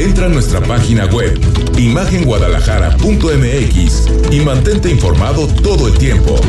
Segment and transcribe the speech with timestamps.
[0.00, 1.38] Entra a nuestra página web,
[1.76, 6.40] imagenguadalajara.mx y mantente informado todo el tiempo.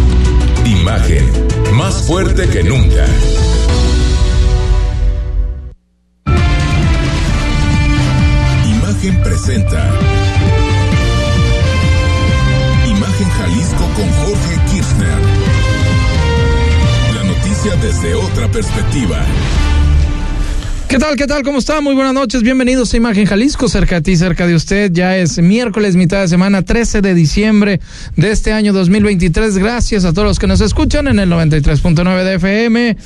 [0.65, 1.29] Imagen,
[1.73, 3.05] más fuerte que nunca.
[8.65, 9.99] Imagen presenta.
[12.87, 15.19] Imagen Jalisco con Jorge Kirchner.
[17.15, 19.25] La noticia desde otra perspectiva.
[20.91, 21.15] ¿Qué tal?
[21.15, 21.41] ¿Qué tal?
[21.43, 21.79] ¿Cómo está?
[21.79, 22.43] Muy buenas noches.
[22.43, 24.91] Bienvenidos a Imagen Jalisco, cerca de ti, cerca de usted.
[24.91, 27.79] Ya es miércoles, mitad de semana, 13 de diciembre
[28.17, 29.57] de este año 2023.
[29.57, 32.97] Gracias a todos los que nos escuchan en el 93.9 de FM.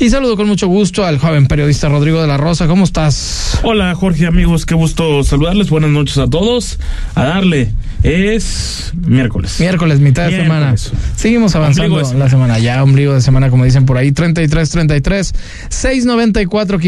[0.00, 2.66] Y saludo con mucho gusto al joven periodista Rodrigo de la Rosa.
[2.66, 3.58] ¿Cómo estás?
[3.62, 5.70] Hola Jorge, amigos, qué gusto saludarles.
[5.70, 6.78] Buenas noches a todos.
[7.14, 7.72] A darle.
[8.02, 9.60] Es miércoles.
[9.60, 10.80] Miércoles, mitad de Miércoles.
[10.80, 11.16] semana.
[11.16, 12.58] Seguimos avanzando la semana.
[12.58, 14.10] Ya, ombligo de semana, como dicen por ahí.
[14.10, 15.34] 33 33
[15.68, 16.78] 694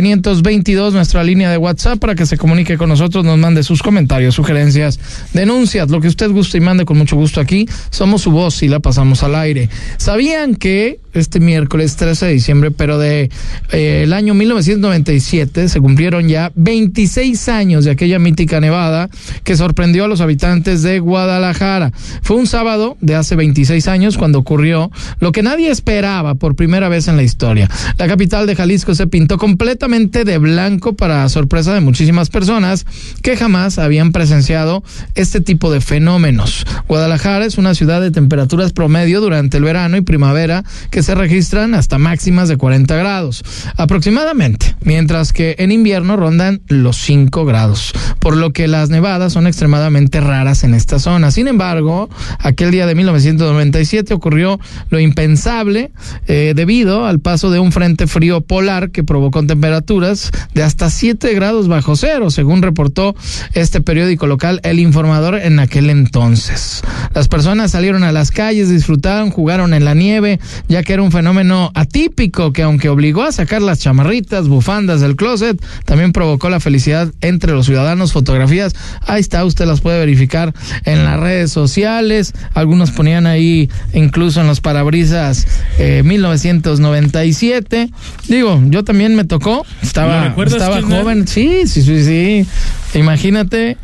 [0.43, 4.35] 522, nuestra línea de WhatsApp para que se comunique con nosotros, nos mande sus comentarios,
[4.35, 4.99] sugerencias,
[5.33, 7.69] denuncias, lo que usted guste y mande con mucho gusto aquí.
[7.91, 9.69] Somos su voz y la pasamos al aire.
[9.99, 13.31] ¿Sabían que este miércoles 13 de diciembre, pero de
[13.71, 19.11] eh, el año 1997, se cumplieron ya 26 años de aquella mítica nevada
[19.45, 21.93] que sorprendió a los habitantes de Guadalajara.
[22.23, 26.89] Fue un sábado de hace 26 años cuando ocurrió lo que nadie esperaba por primera
[26.89, 27.69] vez en la historia.
[27.99, 32.87] La capital de Jalisco se pintó completamente de blanco para sorpresa de muchísimas personas
[33.23, 34.83] que jamás habían presenciado
[35.15, 36.67] este tipo de fenómenos.
[36.89, 41.75] Guadalajara es una ciudad de temperaturas promedio durante el verano y primavera que se registran
[41.75, 43.45] hasta máximas de 40 grados
[43.77, 49.47] aproximadamente, mientras que en invierno rondan los 5 grados, por lo que las nevadas son
[49.47, 51.31] extremadamente raras en esta zona.
[51.31, 52.09] Sin embargo,
[52.39, 55.91] aquel día de 1997 ocurrió lo impensable
[56.27, 60.22] eh, debido al paso de un frente frío polar que provocó temperaturas
[60.55, 63.15] de hasta 7 grados bajo cero, según reportó
[63.55, 66.83] este periódico local El Informador en aquel entonces.
[67.15, 71.13] Las personas salieron a las calles, disfrutaron, jugaron en la nieve, ya que era un
[71.13, 76.61] fenómeno atípico que aunque obligó a sacar las chamarritas, bufandas del closet, también provocó la
[76.61, 78.13] felicidad entre los ciudadanos.
[78.13, 78.75] Fotografías,
[79.07, 80.55] ahí está, usted las puede verificar
[80.85, 82.33] en las redes sociales.
[82.55, 85.47] Algunos ponían ahí incluso en los parabrisas
[85.79, 87.91] eh, 1997.
[88.29, 91.01] Digo, yo también me tocó, ¿Lo estaba, recuerdas, estaba Kirchner?
[91.03, 91.29] joven.
[91.29, 92.99] Sí, sí, sí, sí.
[92.99, 93.77] Imagínate,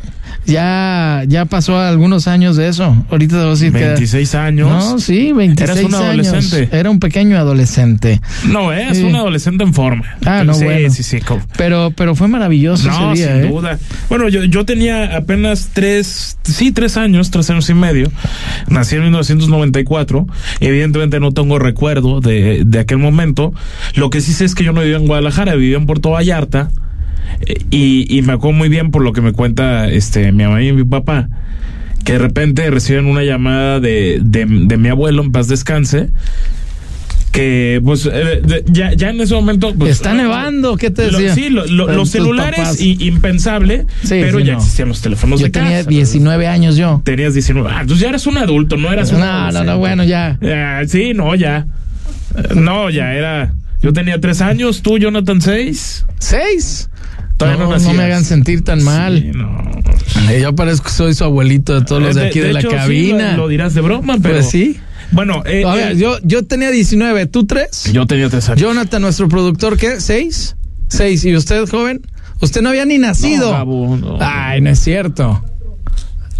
[0.45, 2.95] ya, ya pasó algunos años de eso.
[3.09, 3.79] Ahorita a decir que.
[3.85, 4.69] 26 años.
[4.69, 6.27] No, sí, 26 Eras un años.
[6.27, 6.69] adolescente.
[6.77, 8.21] Era un pequeño adolescente.
[8.47, 9.03] No, es Sí.
[9.03, 10.03] un adolescente en forma.
[10.25, 10.89] Ah, no, sí, bueno.
[10.91, 13.47] Sí, sí, como- Pero, pero fue maravilloso No, ese día, sin ¿eh?
[13.49, 13.79] duda.
[14.09, 18.11] Bueno, yo, yo tenía apenas tres, sí, tres años, tres años y medio.
[18.67, 20.25] Nací en 1994.
[20.59, 23.53] Evidentemente no tengo recuerdo de, de aquel momento.
[23.95, 26.71] Lo que sí sé es que yo no vivía en Guadalajara, vivía en Puerto Vallarta.
[27.71, 30.71] Y, y me acuerdo muy bien por lo que me cuenta este mi mamá y
[30.73, 31.29] mi papá,
[32.03, 36.09] que de repente reciben una llamada de, de, de mi abuelo, en paz descanse,
[37.31, 39.73] que pues eh, de- ya, ya en ese momento...
[39.77, 41.35] Pues, Está nevando, ¿qué te lo- decía?
[41.35, 44.57] sí, lo- lo- Tus los celulares, y, impensable, Sí, pero sí, ya no.
[44.59, 45.89] existían los teléfonos Yo de tenía casa.
[45.89, 47.01] 19 años yo.
[47.05, 47.69] Tenías 19.
[47.71, 49.73] Ah, entonces ya eres un adulto, no eras un No, no, no, adolescente.
[49.75, 50.39] bueno, ya.
[50.43, 51.67] Ah, sí, no, ya.
[52.55, 53.53] No, ya era...
[53.81, 56.05] Yo tenía tres años, tú, Jonathan, seis.
[56.19, 56.89] ¿Seis?
[57.37, 59.19] Todavía no no, no me hagan sentir tan mal.
[59.19, 59.69] Sí, no.
[60.39, 63.31] Yo parezco que soy su abuelito de todos los de, aquí de, la hecho, cabina.
[63.31, 64.35] lo, lo dirás de broma, pero...
[64.35, 64.79] Pues sí.
[65.11, 67.89] Bueno, eh, A eh, yo, yo tenía 19, ¿tú tres?
[67.91, 68.61] yo tenía tres años.
[68.61, 69.99] Jonathan, nuestro productor, ¿qué?
[70.01, 70.55] ¿Seis?
[70.87, 71.23] ¿Seis?
[71.25, 72.01] ¿Y usted, joven?
[72.41, 73.47] Usted no había ni nacido.
[73.47, 74.17] No, Gabo, no.
[74.19, 75.43] Ay, no es cierto.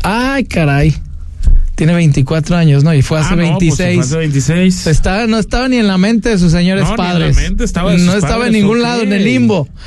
[0.04, 0.96] Ay, caray.
[1.80, 2.94] Tiene 24 años, ¿no?
[2.94, 3.96] Y fue hace Ah, no, pues, 26.
[3.96, 4.88] fue hace 26.
[4.88, 7.36] Estaba, no estaba ni en la mente de sus señores No, ni en la padres.
[7.38, 8.84] mente estaba de no sus estaba en padres, ningún ok.
[8.84, 9.70] lado, en el limbo.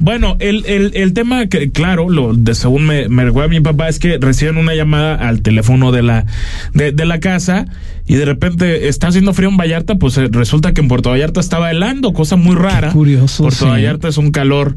[0.00, 3.88] Bueno, el, el, el tema que, claro, lo de según me, me recuerda mi papá,
[3.88, 6.26] es que reciben una llamada al teléfono de la,
[6.74, 7.66] de, de la casa
[8.06, 11.38] y de repente está haciendo frío en Vallarta, pues eh, resulta que en Puerto Vallarta
[11.40, 12.90] estaba helando, cosa muy rara.
[12.92, 13.70] curioso, Puerto sí.
[13.70, 14.76] Vallarta es un calor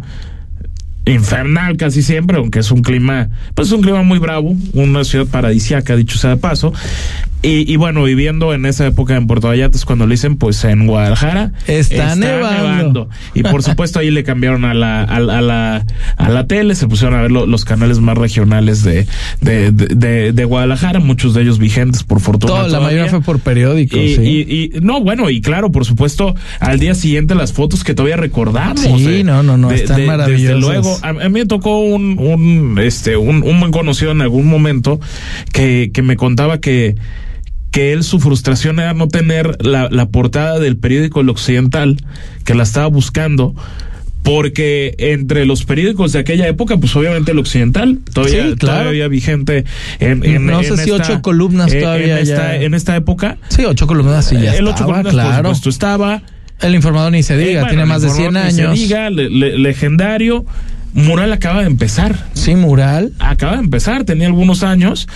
[1.05, 5.25] infernal casi siempre, aunque es un clima, pues es un clima muy bravo, una ciudad
[5.25, 6.73] paradisiaca, dicho sea de paso.
[7.43, 10.63] Y, y bueno, viviendo en esa época en Puerto Vallarta es cuando le dicen, pues
[10.63, 13.09] en Guadalajara Está nevando.
[13.33, 15.85] Y por supuesto ahí le cambiaron a la, a, a la,
[16.17, 19.07] a la tele, se pusieron a ver lo- los canales más regionales de,
[19.41, 22.53] de, de, de- de Guadalajara, muchos de ellos vigentes por fortuna.
[22.53, 23.99] Todo, la mayoría fue por periódicos.
[23.99, 24.21] Y, sí.
[24.21, 28.17] y- y- no, bueno, y claro, por supuesto, al día siguiente las fotos que todavía
[28.17, 28.81] recordamos.
[28.81, 30.41] Sí, eh, no, no, no, están maravillosas.
[30.47, 34.21] Desde luego, a, a mí me tocó un, un, este, un, un buen conocido en
[34.21, 34.99] algún momento
[35.51, 36.95] que, que me contaba que,
[37.71, 41.97] que él su frustración era no tener la, la portada del periódico El Occidental,
[42.43, 43.55] que la estaba buscando,
[44.23, 48.79] porque entre los periódicos de aquella época, pues obviamente el occidental todavía, Sí, claro.
[48.81, 49.65] todavía vigente
[49.99, 52.61] en, en- No en sé si esta- ocho columnas en- todavía en esta, ya.
[52.61, 53.37] en esta época.
[53.49, 55.29] Sí, ocho columnas sí ya el ocho estaba, columnas, claro.
[55.29, 56.21] por supuesto, estaba.
[56.61, 58.73] El informador ni se diga, Eh, bueno, tiene más de 100 informador, ni se años.
[58.79, 60.45] diga, le- le- legendario.
[60.93, 62.27] Mural acaba de empezar.
[62.33, 63.13] Sí, mural.
[63.19, 65.07] Acaba de empezar, tenía algunos años.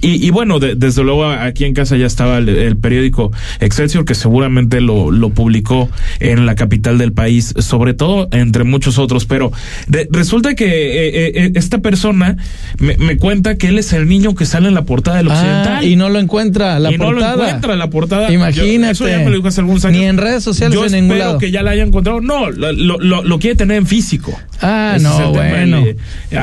[0.00, 4.04] Y, y bueno, de- desde luego aquí en casa ya estaba el, el periódico Excelsior,
[4.04, 5.88] que seguramente lo, lo publicó
[6.20, 9.24] en la capital del país, sobre todo entre muchos otros.
[9.24, 9.52] Pero
[9.88, 12.36] de- resulta que eh, eh, esta persona
[12.78, 15.78] me, me cuenta que él es el niño que sale en la portada del Occidental.
[15.80, 17.36] Ah, y no lo encuentra la Y no portada.
[17.36, 18.30] lo encuentra la portada.
[18.32, 18.66] Imagínate.
[18.98, 19.98] Yo- eso ya me lo dijo hace algunos años.
[20.00, 21.38] Ni en redes sociales Yo en ningún espero lado.
[21.38, 22.20] que ya la haya encontrado.
[22.20, 24.38] No, lo, lo, lo- quiere tener en físico.
[24.60, 25.48] Ah, no, el tema.
[25.48, 25.84] bueno.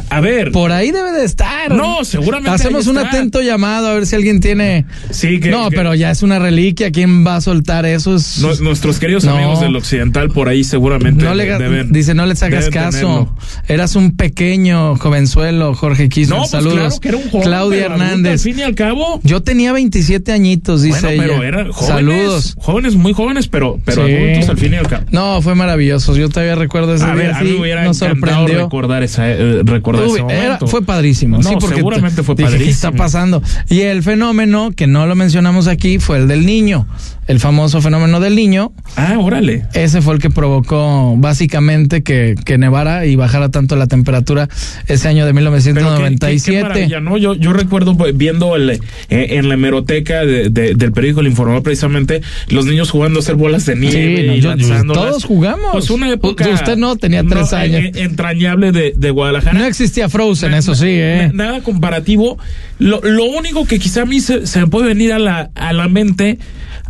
[0.09, 0.51] A, a ver.
[0.51, 1.71] Por ahí debe de estar.
[1.71, 4.85] No, seguramente Hacemos un atento llamado a ver si alguien tiene.
[5.09, 6.91] Sí, que- no, que- pero ya es una reliquia.
[6.91, 8.15] ¿Quién va a soltar eso?
[8.15, 9.35] Es- Nu- nuestros queridos No.
[9.35, 12.97] amigos del occidental por ahí seguramente No le, deben- dice, no les hagas caso.
[12.99, 13.35] tenerlo.
[13.67, 16.35] Eras un pequeño jovenzuelo, Jorge Kirchner.
[16.37, 16.75] No, pues Saludos.
[16.75, 18.31] claro que era un joven, Claudia Hernández.
[18.33, 19.19] Al fin y al cabo.
[19.23, 21.47] Yo tenía 27 añitos, dice bueno, pero ella.
[21.47, 21.95] eran jóvenes.
[21.95, 22.55] Saludos.
[22.59, 24.13] Jóvenes, muy jóvenes, pero, pero Sí.
[24.13, 25.05] adultos al fin y al cabo.
[25.11, 26.15] No, fue maravilloso.
[26.15, 27.37] Yo todavía recuerdo ese A ver, día.
[27.37, 28.68] a mí me hubiera nos sorprendió.
[28.69, 30.67] Recordar, esa, eh, recordar ese Uy, era- momento.
[30.67, 31.37] fue padrísimo.
[31.37, 32.71] No, sí, porque seguramente fue dije, ¿Qué padrísimo.
[32.89, 33.41] está pasando?
[33.69, 36.87] Y el fenómeno, que no lo mencionamos aquí, fue el del niño.
[37.29, 38.71] El famoso fenómeno del niño.
[38.95, 39.63] Ah, órale.
[39.75, 44.49] Ese fue el que provocó básicamente que, que nevara y bajara tanto la temperatura
[44.87, 46.61] ese año de Pero qué- qué- qué 1997.
[46.63, 47.17] maravilla, ¿no?
[47.17, 48.79] Yo, yo recuerdo pues, viendo el, eh,
[49.09, 53.35] en la hemeroteca de- de- del periódico El Informador precisamente los niños jugando a hacer
[53.35, 55.03] bolas de nieve Sí, no, y yo- lanzándolas.
[55.09, 55.69] todos jugamos.
[55.71, 56.47] Pues una época.
[56.49, 57.79] Usted no, tenía tres años.
[57.83, 59.55] eh, entrañable de, de Guadalajara.
[59.55, 61.29] No existía Frozen, eso sí, ¿eh?
[61.31, 62.39] Na- Nada comparativo.
[62.79, 65.73] Lo, lo único que quizá a mí se, se me puede venir a la, a
[65.73, 66.39] la mente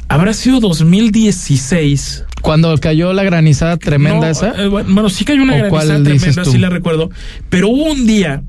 [0.09, 2.25] habrá sido 2016.
[2.41, 4.53] Cuando cayó la granizada tremenda No, esa.
[4.61, 7.09] eh, bueno, sí cayó una ¿O cuál granizada tremenda, sí la recuerdo.
[7.49, 8.43] Pero hubo un día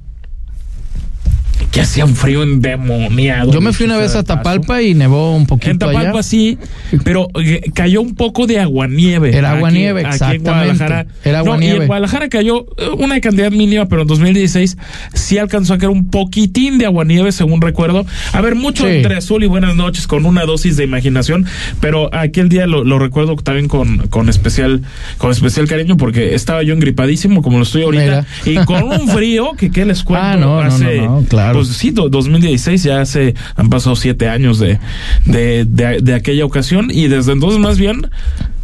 [1.70, 3.52] que hacía un frío endemoniado.
[3.52, 4.24] Yo me fui una vez a.
[4.24, 6.22] Tapalpa y nevó un poquito En Tapalpa allá.
[6.22, 6.58] sí,
[7.04, 9.36] pero eh, cayó un poco de aguanieve.
[9.36, 10.50] Era aguanieve, aquí, Aquí en exactamente.
[10.84, 11.06] Guadalajara.
[11.24, 11.76] Era No, y aguanieve.
[11.82, 14.76] en Guadalajara cayó eh, una cantidad mínima, pero en 2016
[15.14, 18.04] sí alcanzó a caer un poquitín de aguanieve, según recuerdo.
[18.32, 18.90] A ver, mucho Sí.
[18.96, 21.46] entre azul y buenas noches con una dosis de imaginación,
[21.80, 24.82] pero aquel día lo, lo recuerdo también con, con especial
[25.18, 28.62] con especial cariño porque estaba yo engripadísimo como lo estoy ahorita Mira.
[28.62, 31.59] y con un frío que qué les cuento Ah, no, no, hace no, no, claro.
[31.66, 34.78] Pues sí, do- 2016 ya hace, han pasado siete años de,
[35.26, 38.08] de, de, de aquella ocasión y desde entonces más bien,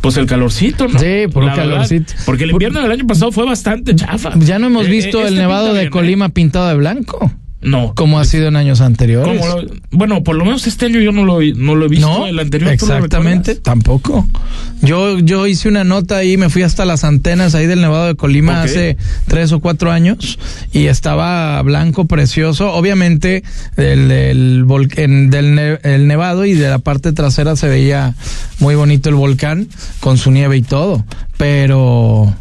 [0.00, 0.98] pues el calorcito, ¿no?
[0.98, 2.12] Sí, por el verdad, calorcito.
[2.24, 4.32] porque el invierno del año pasado fue bastante chafa.
[4.38, 5.90] Ya no hemos Eh, visto eh, el este nevado pinta de bien, ¿eh?
[5.90, 7.32] Colima pintado de blanco,
[7.66, 7.92] No.
[7.94, 9.38] como ha sido en años anteriores.
[9.40, 11.88] ¿Cómo lo- bueno, por lo menos este año yo no lo, vi- no lo he
[11.88, 12.06] visto.
[12.08, 14.26] No, el anterior ¿tú lo exactamente, tampoco.
[14.82, 18.14] Yo, yo hice una nota ahí, me fui hasta las antenas ahí del Nevado de
[18.14, 18.96] Colima hace
[19.26, 20.38] tres o cuatro años
[20.72, 22.72] y estaba blanco, precioso.
[22.72, 23.42] Obviamente
[23.76, 28.14] el, el volcán del ne- el nevado y de la parte trasera se veía
[28.60, 29.66] muy bonito el volcán
[30.00, 31.04] con su nieve y todo,
[31.36, 32.32] pero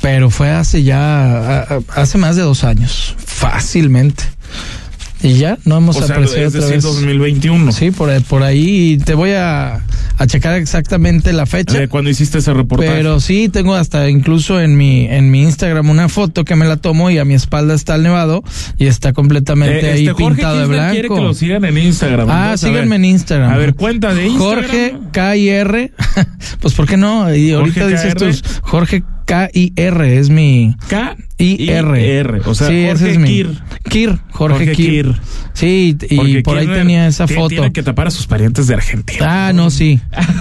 [0.00, 1.62] pero fue hace ya
[1.94, 4.24] hace más de dos años, fácilmente.
[5.20, 6.84] Y ya no hemos O sea, apreciado es otra decir, vez.
[6.84, 7.72] 2021.
[7.72, 9.80] Sí, por, por ahí te voy a,
[10.16, 11.76] a checar exactamente la fecha.
[11.76, 12.92] De cuando hiciste ese reportaje.
[12.92, 16.76] Pero sí, tengo hasta incluso en mi, en mi Instagram una foto que me la
[16.76, 18.44] tomo y a mi espalda está el nevado
[18.76, 20.92] y está completamente Eh, ahí este Jorge pintado de blanco.
[20.92, 22.30] quiere que lo sigan en Instagram.
[22.30, 22.96] Ah, Entonces, síganme ver.
[22.98, 23.50] en Instagram.
[23.50, 24.62] A ver, cuenta de Instagram.
[24.62, 25.92] Jorge K-I-R.
[26.60, 27.34] pues, ¿por qué no?
[27.34, 30.74] Y ahorita Jorge dices tú, Jorge K-I-R es mi...
[30.88, 32.18] K I-R.
[32.20, 32.40] R.
[32.44, 33.28] O sea, sí, Jorge ese es mi.
[33.28, 33.50] Kir.
[33.88, 35.04] Kir, Jorge, Jorge Kir.
[35.06, 35.14] Kir.
[35.54, 37.48] Sí, y por ahí Kirchner tenía esa foto.
[37.48, 39.48] Tiene que tapar a sus parientes de Argentina.
[39.48, 40.00] Ah, no, sí.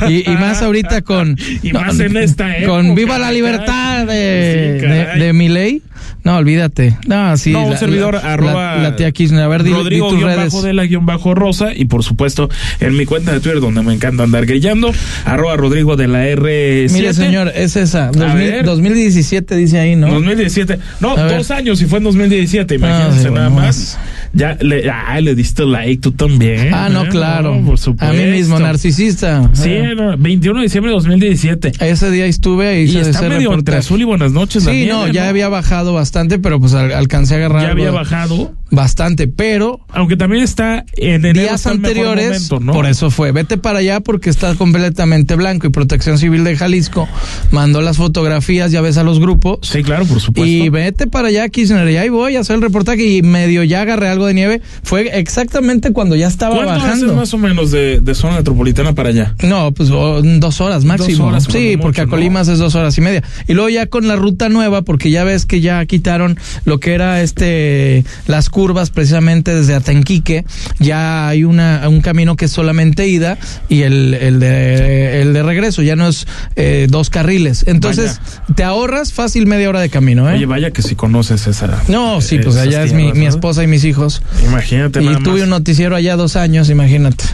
[0.10, 1.38] Y, y más ahorita con.
[1.64, 3.32] Y no, más en esta Con época, Viva la.
[3.32, 4.88] Libertad de, Sí,
[5.20, 5.82] de, de Milei.
[6.24, 6.98] No, olvídate.
[7.08, 7.52] No, sí.
[7.52, 9.44] no, un la- servidor la, arroba La, la tía Kirchner.
[9.44, 10.54] A ver, di, di Rodrigo tus guion redes.
[10.54, 12.50] bajo de la guion bajo rosa y por supuesto
[12.80, 14.92] en mi cuenta de Twitter donde me encanta andar grillando
[15.26, 18.08] arroba Rodrigo de la R7 Mire, señor, es esa.
[18.12, 18.66] 2000 ver.
[18.66, 20.08] 2017 dice ahí, ¿no?
[20.08, 21.38] 2017 no A ver.
[21.38, 23.98] dos años y fue en 2017 imagínense Ah, sí, nada bueno, más
[24.34, 27.10] ya le, ah, le diste like tú también Ah, no, ¿eh?
[27.10, 27.60] claro.
[27.66, 29.50] por supuesto a mí mismo, narcisista.
[29.54, 33.36] sí Eh, no, 21 de diciembre de 2017 Ese día estuve y y está medio
[33.36, 33.78] entre reportaje.
[33.80, 37.38] azul y buenas noches Sí, no, ya había bajado bastante, pero pues al- alcancé a
[37.38, 37.62] agarrar.
[37.64, 42.60] ya había bajado bastante, pero Aunque también está en enero días está el anteriores, momento,
[42.60, 42.74] ¿no?
[42.74, 47.08] por eso fue, vete para allá porque está completamente blanco y Protección Civil de Jalisco
[47.52, 49.60] mandó las fotografías, ya ves a los grupos.
[49.62, 50.48] Sí, claro, por supuesto.
[50.50, 53.82] Y vete para allá, Kirchner, y ahí voy a hacer el reportaje y medio ya
[53.82, 54.62] agarré algo de nieve.
[54.84, 57.16] Fue exactamente cuando ya estaba ¿Cuánto bajando.
[57.16, 59.36] más o menos de, de zona metropolitana para allá?
[59.44, 61.28] No, pues oh, dos horas máximo.
[61.28, 62.12] horas, cuando sí, mucho, porque a ¿no?
[62.12, 63.24] Colimas es dos horas y media.
[63.48, 66.94] Y luego ya con la ruta nueva, porque ya ves que ya quitaron lo que
[66.94, 70.44] era este las curvas precisamente desde Atenquique,
[70.80, 73.38] ya hay una un camino que es solamente ida
[73.70, 77.66] y el, el de el de regreso ya no es eh, dos carriles.
[77.68, 78.20] Entonces
[78.56, 80.34] te ahorras fácil media hora de camino, ¿eh?
[80.34, 81.84] Oye, vaya que si conoces esa.
[81.88, 84.24] no, sí, pues allá es mi, mi esposa y mis hijos.
[84.44, 85.44] Imagínate Y nada tuve más.
[85.44, 87.26] un noticiero allá dos años, imagínate.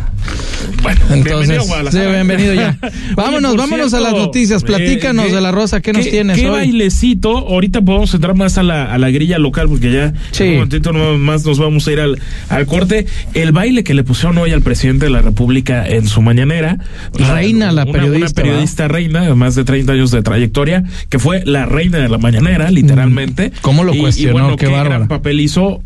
[0.82, 2.77] Bueno, Entonces, bienvenido sí, bienvenido ya.
[2.84, 4.63] Oye, Vámonos, vámonos a las noticias.
[4.63, 6.58] Platícanos eh, de la Rosa, ¿qué nos tienes ¿Qué hoy?
[6.60, 7.38] bailecito?
[7.38, 10.44] Ahorita podemos entrar más a la, a la grilla local porque ya Sí.
[10.44, 13.05] un momentito no- más nos vamos a ir al, al corte.
[13.34, 16.77] El baile que le pusieron hoy al presidente de la República en su mañanera.
[17.13, 21.20] Reina, la Una- periodista, Una periodista reina de más de 30 años de trayectoria, que
[21.20, 23.51] fue la reina de la mañanera, literalmente.
[23.62, 24.34] ¿Cómo lo Y- y cuestionó?
[24.34, 25.82] bueno, Qué qué gran papel hizo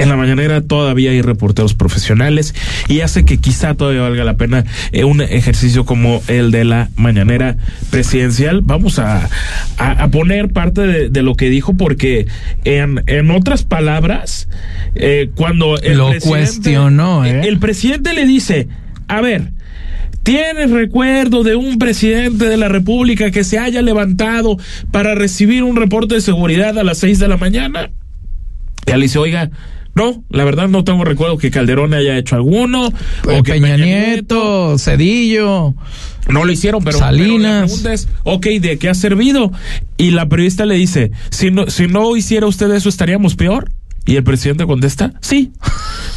[0.00, 2.54] en la mañanera todavía hay reporteros profesionales
[2.88, 6.88] y hace que quizá todavía valga la pena eh, un ejercicio como el de la
[6.96, 7.56] mañanera
[7.90, 8.62] presidencial.
[8.62, 9.28] Vamos a,
[9.78, 12.26] a, a poner parte de, de lo que dijo porque
[12.64, 14.48] en, en otras palabras,
[14.94, 17.42] eh, cuando el Lo cuestionó, ¿eh?
[17.46, 18.68] El presidente le dice,
[19.08, 19.52] a ver,
[20.22, 24.58] ¿Tienes recuerdo de un presidente de la República que se haya levantado
[24.90, 27.90] para recibir un reporte de seguridad a las seis de la mañana?
[28.86, 29.50] Y él dice, oiga,
[29.94, 32.92] no, la verdad no tengo recuerdo que Calderón haya hecho alguno.
[33.26, 35.74] O que Peña, Nieto, Cedillo.
[36.28, 37.28] no lo hicieron, pero, Salinas.
[37.30, 39.52] pero la pregunta es, ok, ¿de qué ha servido?
[39.96, 43.70] Y la periodista le dice, si no, si no hiciera usted eso, ¿estaríamos peor?
[44.06, 45.52] Y el presidente contesta, sí.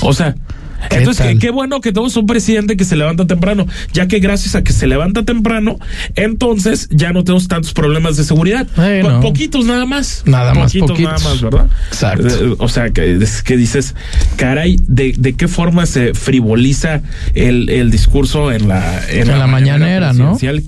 [0.02, 0.42] O sea, ¿Qué
[0.90, 4.56] entonces qué, qué bueno que tenemos un presidente que se levanta temprano, ya que gracias
[4.56, 5.78] a que se levanta temprano,
[6.16, 8.68] entonces ya no tenemos tantos problemas de seguridad.
[9.02, 10.24] Po- poquitos nada más.
[10.26, 11.68] Nada más, poquitos, nada más, ¿verdad?
[11.90, 12.28] Exacto.
[12.28, 13.96] Eh, O sea, que, que dices,
[14.38, 17.02] caray, ¿de, de qué forma se frivoliza
[17.34, 20.32] el, el discurso en la, en En la mañanera, ¿no?
[20.38, 20.64] presidencial?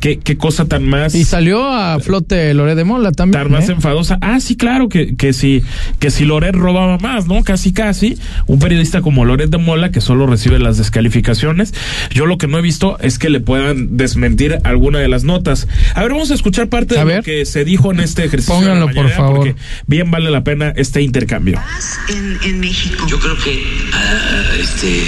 [0.00, 1.14] ¿Qué, cosa tan más...
[1.14, 3.42] Y salió a flote Loré de Mola también.
[3.42, 3.72] Tan más ¿eh?
[3.72, 4.18] enfadosa.
[4.20, 5.62] Ah, sí, claro, que, que si,
[5.98, 7.42] que si Loret robaba más, ¿no?
[7.42, 8.16] Casi, casi.
[8.46, 11.74] Un periodista como Loret de Mola, que solo recibe las descalificaciones.
[12.10, 15.66] Yo lo que no he visto es que le puedan desmentir alguna de las notas.
[15.94, 17.16] A ver, vamos a escuchar parte A de ver.
[17.18, 18.54] lo que se dijo en este ejercicio.
[18.54, 19.36] Pónganlo, por favor.
[19.38, 21.60] Porque bien vale la pena este intercambio.
[22.08, 23.06] en, en México.
[23.08, 23.62] Yo creo que
[23.92, 25.02] ah, este,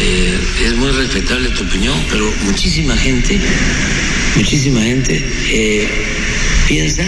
[0.00, 3.38] eh, es muy respetable tu opinión, pero muchísima gente,
[4.36, 5.88] muchísima gente eh,
[6.66, 7.04] piensa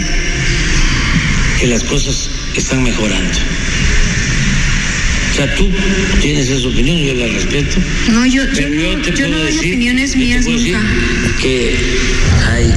[1.59, 3.37] que las cosas están mejorando.
[5.31, 5.69] O sea, tú
[6.21, 7.77] tienes esa opinión, yo la respeto.
[8.11, 10.81] No, yo, yo te yo no puedo doy decir- opiniones mías puedo nunca.
[11.41, 11.75] Que
[12.49, 12.73] hay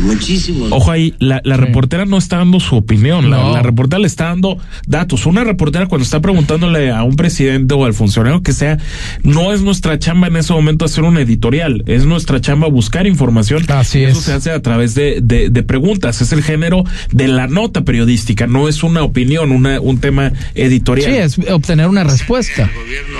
[0.00, 0.70] muchísimos.
[0.72, 3.52] Ojo ahí, la, la reportera no está dando su opinión, la, No.
[3.52, 5.26] la reportera le está dando datos.
[5.26, 8.78] Una reportera cuando está preguntándole a un presidente o al funcionario que sea,
[9.22, 13.64] no es nuestra chamba en ese momento hacer un editorial, es nuestra chamba buscar información.
[13.68, 14.24] Así Y Eso es.
[14.24, 18.46] se hace a través de, de, de preguntas, es el género de la nota periodística,
[18.46, 21.10] no es una opinión, una, un tema editorial.
[21.10, 22.70] Sí, es obtener una respuesta.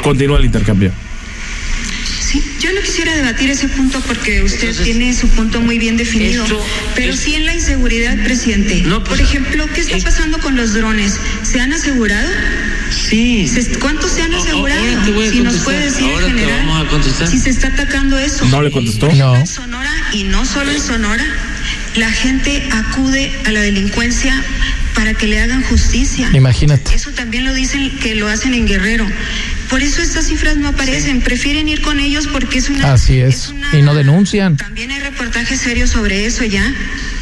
[0.03, 0.91] Continúa el intercambio.
[2.25, 5.97] Sí, yo no quisiera debatir ese punto porque usted Entonces, tiene su punto muy bien
[5.97, 6.43] definido.
[6.45, 6.65] esto
[6.95, 8.83] pero es- sí en la inseguridad, presidente.
[8.87, 11.19] No, pues, Por ejemplo, ¿qué está es- pasando con los drones?
[11.43, 12.29] ¿Se han asegurado?
[12.91, 13.47] Sí.
[13.47, 14.81] ¿Se- ¿Cuántos se han asegurado?
[14.81, 17.29] ahora te voy a si nos puede decir ahora en te general vamos a contestar.
[17.29, 18.45] si se está atacando eso.
[18.47, 19.13] ¿No le contestó?
[19.15, 19.37] No.
[19.37, 21.25] En Sonora y no solo en Sonora,
[21.97, 24.43] la gente acude a la delincuencia
[24.95, 26.31] para que le hagan justicia.
[26.33, 26.95] Imagínate.
[26.95, 29.07] Eso también lo dicen que lo hacen en Guerrero.
[29.71, 31.21] Por eso estas cifras no aparecen.
[31.21, 32.93] Prefieren ir con ellos porque es una.
[32.93, 33.53] Así es.
[33.73, 34.57] Y no denuncian.
[34.57, 36.63] También hay reportajes serios sobre eso ya.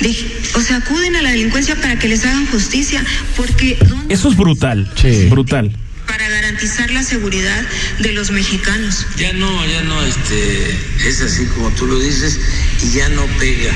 [0.00, 0.16] De-
[0.54, 3.02] o sea, acuden a la delincuencia para que les hagan justicia.
[3.36, 3.78] Porque.
[3.88, 5.26] ¿dónde Eso es brutal, Sí.
[5.30, 5.74] brutal.
[6.06, 7.64] Para garantizar la seguridad
[8.00, 9.06] de los mexicanos.
[9.16, 12.38] Ya no, ya no, este, es así como tú lo dices
[12.84, 13.72] y ya no pega.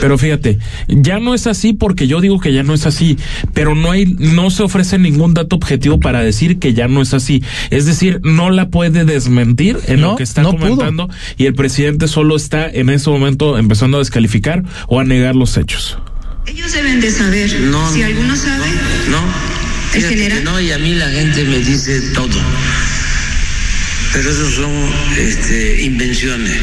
[0.00, 0.58] Pero fíjate,
[0.88, 3.18] ya no es así porque yo digo que ya no es así,
[3.52, 7.14] pero no hay, no se ofrece ningún dato objetivo para decir que ya no es
[7.14, 7.42] así.
[7.70, 10.60] Es decir, no la puede desmentir en No, lo que está no pudo.
[10.70, 15.34] comentando y el presidente solo está en ese momento empezando a descalificar o a negar
[15.36, 15.98] los hechos.
[16.46, 17.50] Ellos deben de saber.
[17.60, 18.64] no, si no, alguno no, sabe.
[19.10, 19.18] No,
[19.94, 20.44] ¿El fíjate general?
[20.44, 22.28] no, y a mí la gente me dice todo.
[24.12, 24.70] Pero eso son
[25.18, 26.54] este, invenciones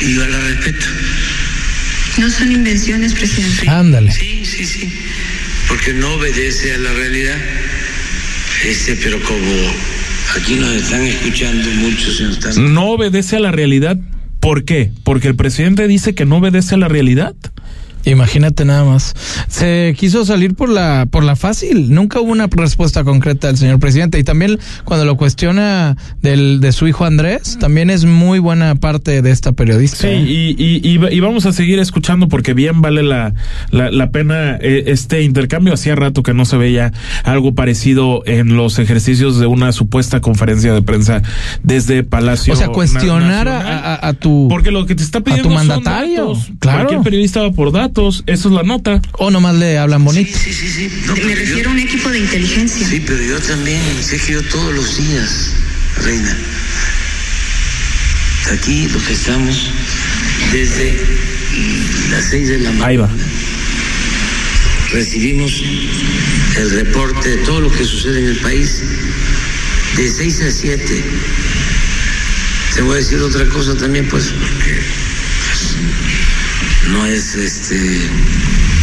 [0.00, 0.86] y yo las respeto.
[2.18, 3.68] No son invenciones, presidente.
[3.68, 4.10] Ándale.
[4.10, 4.92] Sí, sí, sí.
[5.68, 7.36] porque no obedece a la realidad.
[8.64, 9.46] Este, pero como
[10.36, 12.74] aquí nos están escuchando muchos están...
[12.74, 13.98] No obedece a la realidad.
[14.40, 14.90] ¿Por qué?
[15.04, 17.34] Porque el presidente dice que no obedece a la realidad.
[18.04, 19.14] Imagínate nada más.
[19.48, 21.92] Se quiso salir por la por la fácil.
[21.92, 24.18] Nunca hubo una respuesta concreta del señor presidente.
[24.18, 29.20] Y también cuando lo cuestiona del, de su hijo Andrés, también es muy buena parte
[29.22, 29.98] de esta periodista.
[29.98, 30.20] Sí, ¿eh?
[30.26, 33.34] y, y, y, y vamos a seguir escuchando porque bien vale la,
[33.70, 35.74] la, la pena eh, este intercambio.
[35.74, 36.92] Hacía rato que no se veía
[37.24, 41.22] algo parecido en los ejercicios de una supuesta conferencia de prensa
[41.62, 42.52] desde Palacio.
[42.54, 43.66] O sea, cuestionar Nacional.
[43.66, 46.50] a, a- a tu Porque lo que te está pidiendo tu son mandatario, datos.
[46.58, 46.78] claro.
[46.78, 47.87] Cualquier periodista va por datos.
[48.26, 49.00] Eso es la nota.
[49.18, 50.36] o nomás le hablan bonito.
[50.38, 50.90] Sí, sí, sí.
[51.06, 52.86] No, Me yo- refiero a un equipo de inteligencia.
[52.86, 55.52] Sí, pero yo también, sé que yo todos los días,
[56.04, 56.36] Reina,
[58.52, 59.70] aquí lo que estamos
[60.52, 61.00] desde
[62.10, 62.86] las seis de la mañana.
[62.86, 63.10] Ahí va.
[64.92, 65.52] Recibimos
[66.56, 68.82] el reporte de todo lo que sucede en el país
[69.96, 71.04] de 6 a 7.
[72.74, 75.07] Te voy a decir otra cosa también, pues, porque pues,
[76.88, 78.00] no es este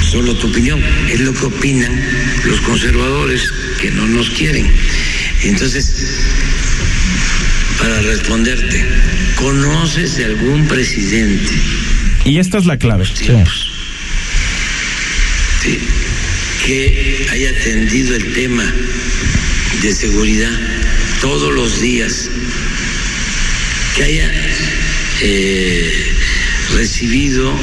[0.09, 1.91] solo tu opinión, es lo que opinan
[2.45, 3.41] los conservadores
[3.81, 4.71] que no nos quieren.
[5.43, 5.93] Entonces,
[7.79, 8.85] para responderte,
[9.35, 11.51] ¿conoces de algún presidente
[12.23, 13.05] Y esta es la clave.
[13.05, 13.71] tiempos,
[15.61, 15.79] sí,
[16.65, 18.73] que haya atendido el tema
[19.81, 20.51] de seguridad
[21.21, 22.29] todos los días,
[23.95, 24.31] que haya
[25.21, 26.14] eh,
[26.73, 27.53] recibido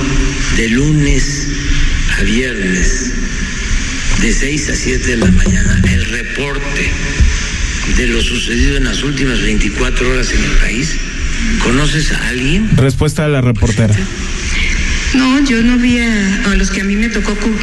[0.57, 1.47] de lunes
[2.19, 3.11] a viernes,
[4.21, 6.91] de 6 a 7 de la mañana, el reporte
[7.97, 10.97] de lo sucedido en las últimas 24 horas en el país.
[11.65, 12.71] ¿Conoces a alguien?
[12.77, 13.95] Respuesta de la reportera.
[15.15, 17.55] No, yo no vi a, a los que a mí me tocó cu-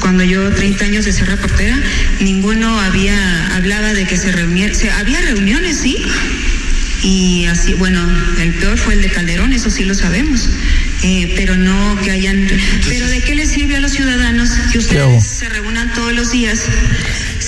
[0.00, 1.76] cuando yo 30 años de ser reportera,
[2.20, 5.96] ninguno había hablaba de que se reunía, se, había reuniones, sí.
[7.02, 8.00] Y así, bueno,
[8.40, 10.48] el peor fue el de Calderón, eso sí lo sabemos.
[11.02, 12.48] Eh, pero no que hayan.
[12.88, 16.64] Pero ¿de qué les sirve a los ciudadanos que ustedes se reúnan todos los días?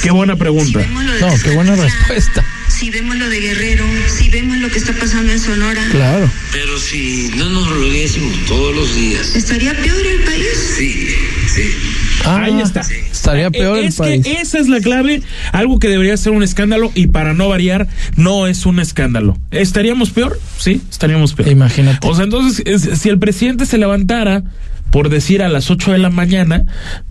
[0.03, 0.67] Qué buena pregunta.
[0.67, 2.45] Si vemos lo de No, qué buena respuesta.
[2.69, 6.31] Si vemos lo de Guerrero, si vemos lo que está pasando en Sonora, Claro.
[6.53, 9.35] Pero si no nos reuniésemos todos los días.
[9.35, 10.47] ¿estaría peor el país?
[10.77, 11.09] Sí,
[11.53, 11.75] sí.
[12.29, 12.81] Ah, Ahí está.
[13.11, 14.25] Estaría peor el es país.
[14.25, 17.89] que esa es la clave, algo que debería ser un escándalo y para no variar,
[18.17, 19.37] no es un escándalo.
[19.51, 20.39] ¿Estaríamos peor?
[20.59, 21.49] Sí, estaríamos peor.
[21.49, 22.07] Imagínate.
[22.07, 24.45] O sea, entonces, es- si el presidente se levantara
[24.91, 26.65] por decir a las 8 de la mañana,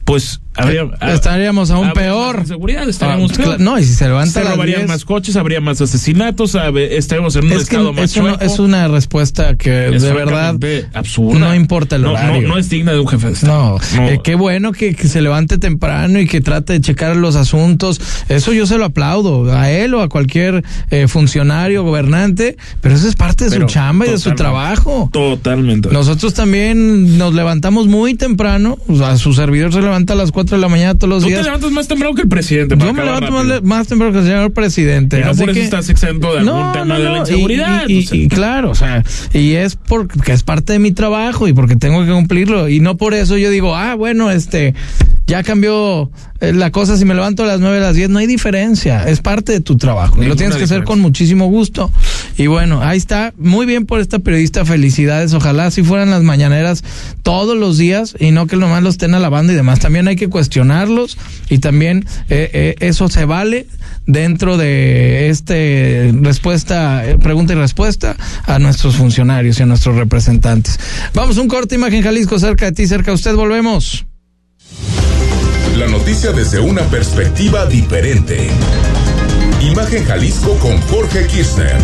[0.08, 2.36] pues habría, Eh, estaríamos aún habría peor.
[2.38, 3.60] más inseguridad, estaríamos Ah, peor.
[3.60, 4.88] no, y si se levanta Se a robarían 10.
[4.88, 8.43] más coches, habría más asesinatos, estaríamos en un Es estado más no- chueco.
[8.43, 10.56] es una respuesta que Es de verdad
[10.93, 11.38] absurda.
[11.39, 12.41] no importa el No, horario.
[12.48, 13.78] No, no es digna de un jefe de Estado.
[13.98, 17.36] No, eh, qué bueno que, que se levante temprano y que trate de checar los
[17.36, 18.00] asuntos.
[18.30, 23.08] Eso yo se lo aplaudo, a él o a cualquier eh, funcionario, gobernante, pero eso
[23.10, 25.10] es parte de Pero su chamba y de su trabajo.
[25.12, 25.89] Totalmente.
[25.91, 30.58] Nosotros también nos levantamos muy temprano, o sea, su servidor se levanta a las 4
[30.58, 31.46] de la mañana todos los Tú te días.
[31.46, 32.76] levantas más temprano que el presidente.
[32.78, 35.20] Yo me levanto más, más temprano que el señor presidente.
[35.20, 37.84] Y no así por eso que- estás exento de algún tema de la inseguridad.
[37.88, 38.18] Y, y- o sea.
[38.18, 42.06] y claro, o sea, y es porque es parte de mi trabajo y porque tengo
[42.06, 42.70] que cumplirlo.
[42.70, 44.76] Y no por eso yo digo, ah, bueno, este,
[45.26, 48.10] ya cambió eh, la cosa si me levanto a las 9 a las 10.
[48.10, 49.08] No hay diferencia.
[49.10, 50.22] Es parte de tu trabajo.
[50.22, 51.92] y lo tienes que hacer con muchísimo gusto.
[52.38, 53.34] Y bueno, ahí está.
[53.38, 54.63] Muy bien por esta periodista.
[54.63, 55.34] Felicidades.
[55.34, 56.84] Ojalá si fueran las mañaneras
[57.23, 59.80] todos los días y no que nomás los estén alabando y demás.
[59.80, 61.17] También hay que cuestionarlos
[61.50, 63.65] y también eh, eh, eso se vale
[64.06, 70.80] dentro de este respuesta, eh, pregunta y respuesta a nuestros funcionarios y a nuestros representantes.
[71.13, 74.06] Vamos, un corte, imagen Jalisco, cerca de ti, cerca de usted, volvemos.
[75.76, 78.50] La noticia desde una perspectiva diferente.
[79.71, 81.75] Imagen Jalisco con Jorge Kirchner.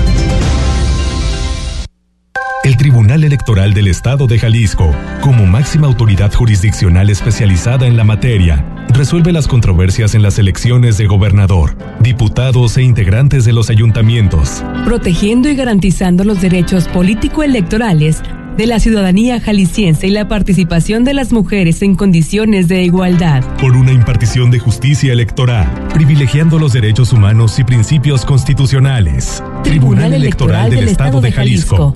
[2.64, 8.66] El Tribunal Electoral del Estado de Jalisco, como máxima autoridad jurisdiccional especializada en la materia,
[8.88, 14.64] resuelve las controversias en las elecciones de gobernador, diputados e integrantes de los ayuntamientos.
[14.86, 18.22] protegiendo y garantizando los derechos político-electorales
[18.58, 23.44] de la ciudadanía jalisciense y la participación de las mujeres en condiciones de igualdad.
[23.58, 29.44] Por una impartición de justicia electoral, privilegiando los derechos humanos y principios constitucionales.
[29.64, 31.96] Tribunal Electoral del Estado de Jalisco.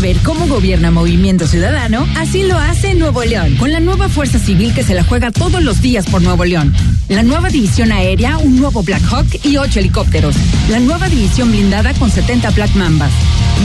[0.00, 2.06] Saber cómo gobierna Movimiento Ciudadano?
[2.16, 5.62] Así lo hace Nuevo León, con la nueva Fuerza Civil que se la juega todos
[5.62, 6.72] los días por Nuevo León.
[7.10, 10.36] La nueva división aérea, un nuevo Black Hawk y ocho helicópteros.
[10.70, 13.10] La nueva división blindada con 70 Black Mambas.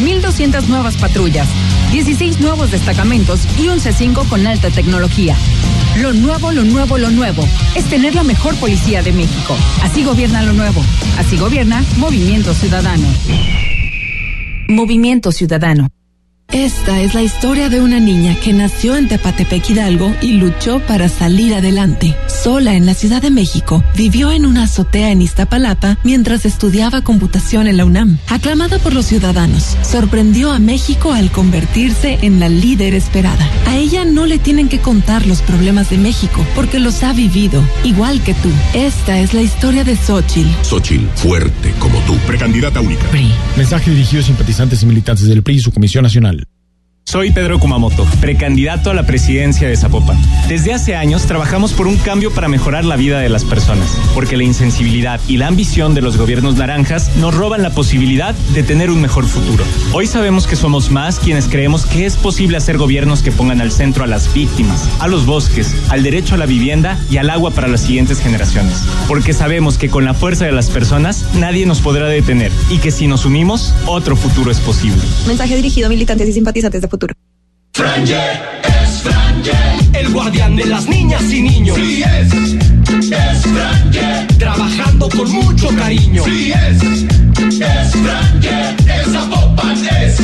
[0.03, 1.47] 1.200 nuevas patrullas,
[1.93, 5.37] 16 nuevos destacamentos y un C5 con alta tecnología.
[6.01, 9.55] Lo nuevo, lo nuevo, lo nuevo es tener la mejor policía de México.
[9.83, 10.83] Así gobierna lo nuevo.
[11.17, 13.07] Así gobierna Movimiento Ciudadano.
[14.67, 15.94] Movimiento Ciudadano.
[16.55, 21.09] Esta es la historia de una niña que nació en Tepatepec Hidalgo y luchó para
[21.09, 22.15] salir adelante.
[22.27, 27.67] Sola en la Ciudad de México, vivió en una azotea en Iztapalapa mientras estudiaba computación
[27.67, 28.19] en la UNAM.
[28.29, 33.49] Aclamada por los ciudadanos, sorprendió a México al convertirse en la líder esperada.
[33.67, 37.61] A ella no le tienen que contar los problemas de México porque los ha vivido,
[37.83, 38.49] igual que tú.
[38.73, 40.49] Esta es la historia de Xochitl.
[40.63, 42.15] Xochitl, fuerte como tú.
[42.25, 43.09] Precandidata única.
[43.09, 43.29] PRI.
[43.57, 46.44] Mensaje dirigido a simpatizantes y militantes del PRI y su Comisión Nacional.
[47.07, 50.19] Soy Pedro Kumamoto, precandidato a la presidencia de Zapopan.
[50.49, 54.35] Desde hace años trabajamos por un cambio para mejorar la vida de las personas, porque
[54.35, 58.89] la insensibilidad y la ambición de los gobiernos naranjas nos roban la posibilidad de tener
[58.89, 59.63] un mejor futuro.
[59.93, 63.71] Hoy sabemos que somos más quienes creemos que es posible hacer gobiernos que pongan al
[63.71, 67.51] centro a las víctimas, a los bosques, al derecho a la vivienda y al agua
[67.51, 68.83] para las siguientes generaciones.
[69.07, 72.89] Porque sabemos que con la fuerza de las personas nadie nos podrá detener y que
[72.89, 75.03] si nos unimos, otro futuro es posible.
[75.27, 77.13] Mensaje dirigido a militantes y simpatizantes de futuro.
[77.73, 78.23] Franje
[78.63, 79.57] es Franje,
[79.93, 81.75] el guardián de las niñas y niños.
[81.75, 82.33] Sí es,
[83.11, 86.23] es Franje, trabajando con mucho cariño.
[86.23, 86.83] Sí es,
[87.59, 88.57] es Franje,
[88.95, 90.15] es Zapopan, es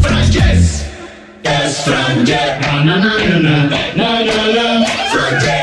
[0.00, 0.52] Franje,
[1.42, 2.40] es Franje.
[2.62, 3.54] Na na na na na
[3.96, 5.58] na na na Franje.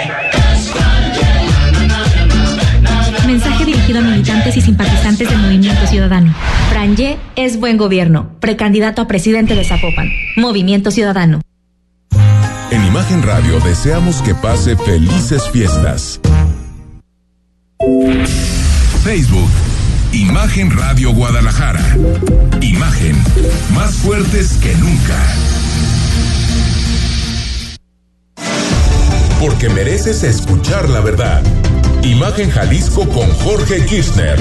[3.26, 6.34] Mensaje dirigido a militantes y simpatizantes del Movimiento Ciudadano.
[6.78, 10.12] Franje es buen gobierno, precandidato a presidente de Zapopan.
[10.36, 11.42] Movimiento Ciudadano.
[12.70, 16.20] En Imagen Radio deseamos que pase felices fiestas.
[19.04, 19.50] Facebook,
[20.14, 21.82] Imagen Radio Guadalajara.
[22.62, 23.16] Imagen,
[23.74, 25.18] más fuertes que nunca.
[29.40, 31.42] Porque mereces escuchar la verdad.
[32.04, 34.38] Imagen Jalisco con Jorge Kirchner.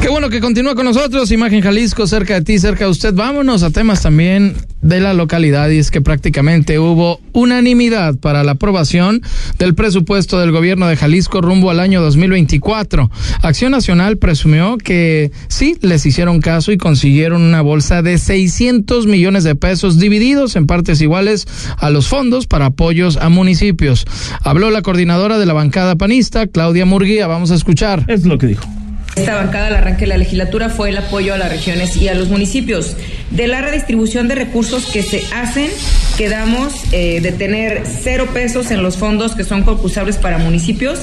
[0.00, 3.12] Qué bueno que continúa con nosotros, Imagen Jalisco, cerca de ti, cerca de usted.
[3.12, 8.52] Vámonos a temas también de la localidad y es que prácticamente hubo unanimidad para la
[8.52, 9.20] aprobación
[9.58, 13.10] del presupuesto del gobierno de Jalisco rumbo al año 2024.
[13.42, 19.44] Acción Nacional presumió que sí les hicieron caso y consiguieron una bolsa de 600 millones
[19.44, 24.06] de pesos divididos en partes iguales a los fondos para apoyos a municipios.
[24.42, 27.26] Habló la coordinadora de la bancada panista, Claudia Murguía.
[27.26, 28.06] Vamos a escuchar.
[28.08, 28.79] Es lo que dijo.
[29.20, 32.14] Esta bancada al arranque de la legislatura fue el apoyo a las regiones y a
[32.14, 32.96] los municipios.
[33.30, 35.68] De la redistribución de recursos que se hacen,
[36.16, 41.00] quedamos eh, de tener cero pesos en los fondos que son concursables para municipios.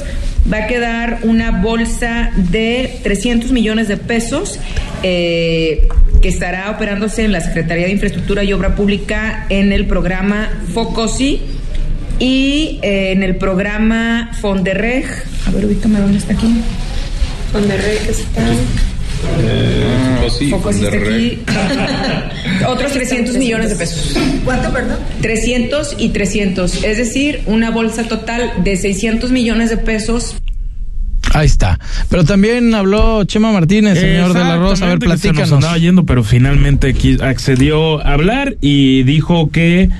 [0.52, 4.58] Va a quedar una bolsa de 300 millones de pesos
[5.04, 5.86] eh,
[6.20, 11.40] que estará operándose en la Secretaría de Infraestructura y Obra Pública en el programa FOCOSI
[12.18, 15.06] y eh, en el programa Fonderreg.
[15.46, 16.48] A ver, ubícame dónde está aquí.
[17.52, 18.42] Fonderreg está.
[19.40, 21.40] Eh, Focos está aquí.
[22.68, 24.16] Otros 300 millones de pesos.
[24.44, 24.98] ¿Cuánto, perdón?
[25.20, 26.84] 300 y 300.
[26.84, 30.36] Es decir, una bolsa total de 600 millones de pesos.
[31.34, 31.78] Ahí está.
[32.08, 34.84] Pero también habló Chema Martínez, señor de la Rosa.
[34.84, 35.52] A ver, Exactamente, que se nos platícanos.
[35.52, 39.90] andaba yendo, pero finalmente accedió a hablar y dijo que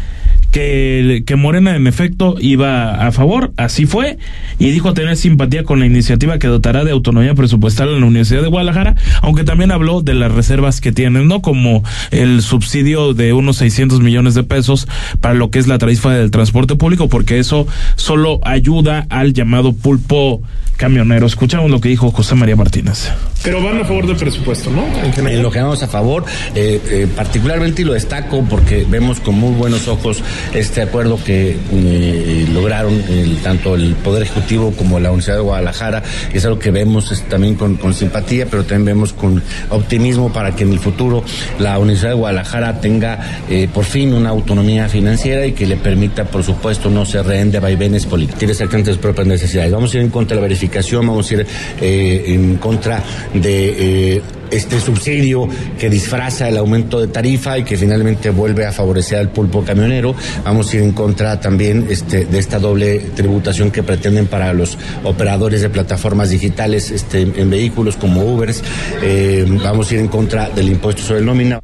[0.50, 4.18] que, que Morena en efecto iba a favor, así fue,
[4.58, 8.42] y dijo tener simpatía con la iniciativa que dotará de autonomía presupuestal en la Universidad
[8.42, 11.42] de Guadalajara, aunque también habló de las reservas que tienen, ¿no?
[11.42, 14.88] Como el subsidio de unos 600 millones de pesos
[15.20, 19.72] para lo que es la tarifa del transporte público, porque eso solo ayuda al llamado
[19.72, 20.42] pulpo
[20.78, 21.26] camionero.
[21.26, 23.10] Escuchamos lo que dijo José María Martínez.
[23.42, 24.86] Pero van a favor del presupuesto, ¿no?
[25.28, 29.34] En lo que vamos a favor, eh, eh, particularmente y lo destaco porque vemos con
[29.34, 30.22] muy buenos ojos
[30.54, 33.02] este acuerdo que eh, lograron
[33.42, 36.02] tanto el Poder Ejecutivo como la Universidad de Guadalajara.
[36.32, 40.64] Es algo que vemos también con, con simpatía, pero también vemos con optimismo para que
[40.64, 41.22] en el futuro
[41.58, 46.24] la Universidad de Guadalajara tenga eh, por fin una autonomía financiera y que le permita,
[46.24, 48.38] por supuesto, no ser rehén de vaivenes políticos.
[48.38, 49.72] Tiene exactamente sus propias necesidades.
[49.72, 51.46] Vamos a ir en contra de la verificación, vamos a ir
[51.80, 53.02] eh, en contra
[53.34, 59.18] de este subsidio que disfraza el aumento de tarifa y que finalmente vuelve a favorecer
[59.18, 60.14] al pulpo camionero.
[60.44, 64.78] Vamos a ir en contra también este, de esta doble tributación que pretenden para los
[65.04, 68.62] operadores de plataformas digitales este, en vehículos como Ubers.
[69.02, 71.60] Eh, vamos a ir en contra del impuesto sobre el nómina.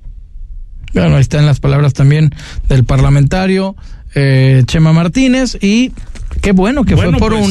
[0.92, 2.31] Bueno, ahí están las palabras también
[2.68, 3.75] del parlamentario
[4.14, 5.92] eh, Chema Martínez y
[6.45, 7.43] qué bueno que Bueno, fue por pues-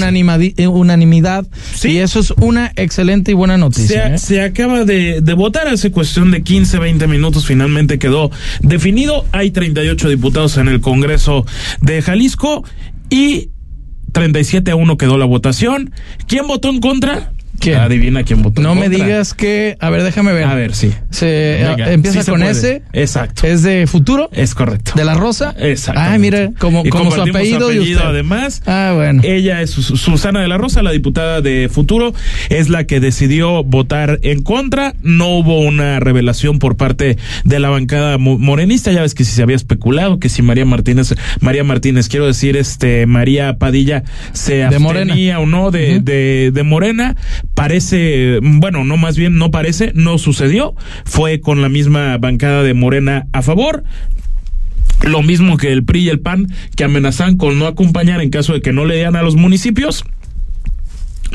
[0.58, 1.46] eh, unanimidad
[1.84, 4.14] y eso es una excelente y buena Se, noticia.
[4.14, 4.18] ¿eh?
[4.20, 7.46] se acaba de, de votar hace cuestión de 15, 20 minutos.
[7.46, 8.30] Finalmente quedó
[8.62, 9.26] definido.
[9.32, 11.46] Hay 38 diputados en el Congreso
[11.82, 12.64] de Jalisco
[13.10, 13.50] y
[14.12, 15.92] 37 a 1 quedó la votación.
[16.28, 17.32] ¿Quién votó en contra?
[17.64, 17.80] ¿Quién?
[17.80, 19.06] Adivina quién votó No en me contra.
[19.06, 20.44] digas que, a ver, déjame ver.
[20.46, 20.92] A ver, sí.
[21.10, 22.52] Se Venga, empieza sí se con puede.
[22.52, 22.82] S.
[22.94, 23.48] Exacto.
[23.48, 24.30] Es de futuro.
[24.34, 24.92] Es correcto.
[24.96, 25.56] De la Rosa.
[25.58, 26.02] Exacto.
[26.04, 27.98] Ah, mira, como, Y como su apellido, de usted.
[28.06, 28.62] además.
[28.66, 29.22] Ah, bueno.
[29.24, 32.14] Ella es Sus- Susana de la Rosa, la diputada de Futuro,
[32.50, 34.94] es la que decidió votar en contra.
[35.02, 38.92] No hubo una revelación por parte de la bancada mo- morenista.
[38.92, 42.58] Ya ves que si se había especulado que si María Martínez, María Martínez, quiero decir,
[42.58, 45.40] este María Padilla se De abstenía Morena.
[45.40, 47.16] o no de, de, de Morena.
[47.54, 50.76] Parece, bueno, no más bien no parece, no sucedió.
[51.06, 53.84] Fue con la misma bancada de Morena a favor.
[55.04, 58.54] Lo mismo que el PRI y el PAN, que amenazan con no acompañar en caso
[58.54, 60.04] de que no le dieran a los municipios.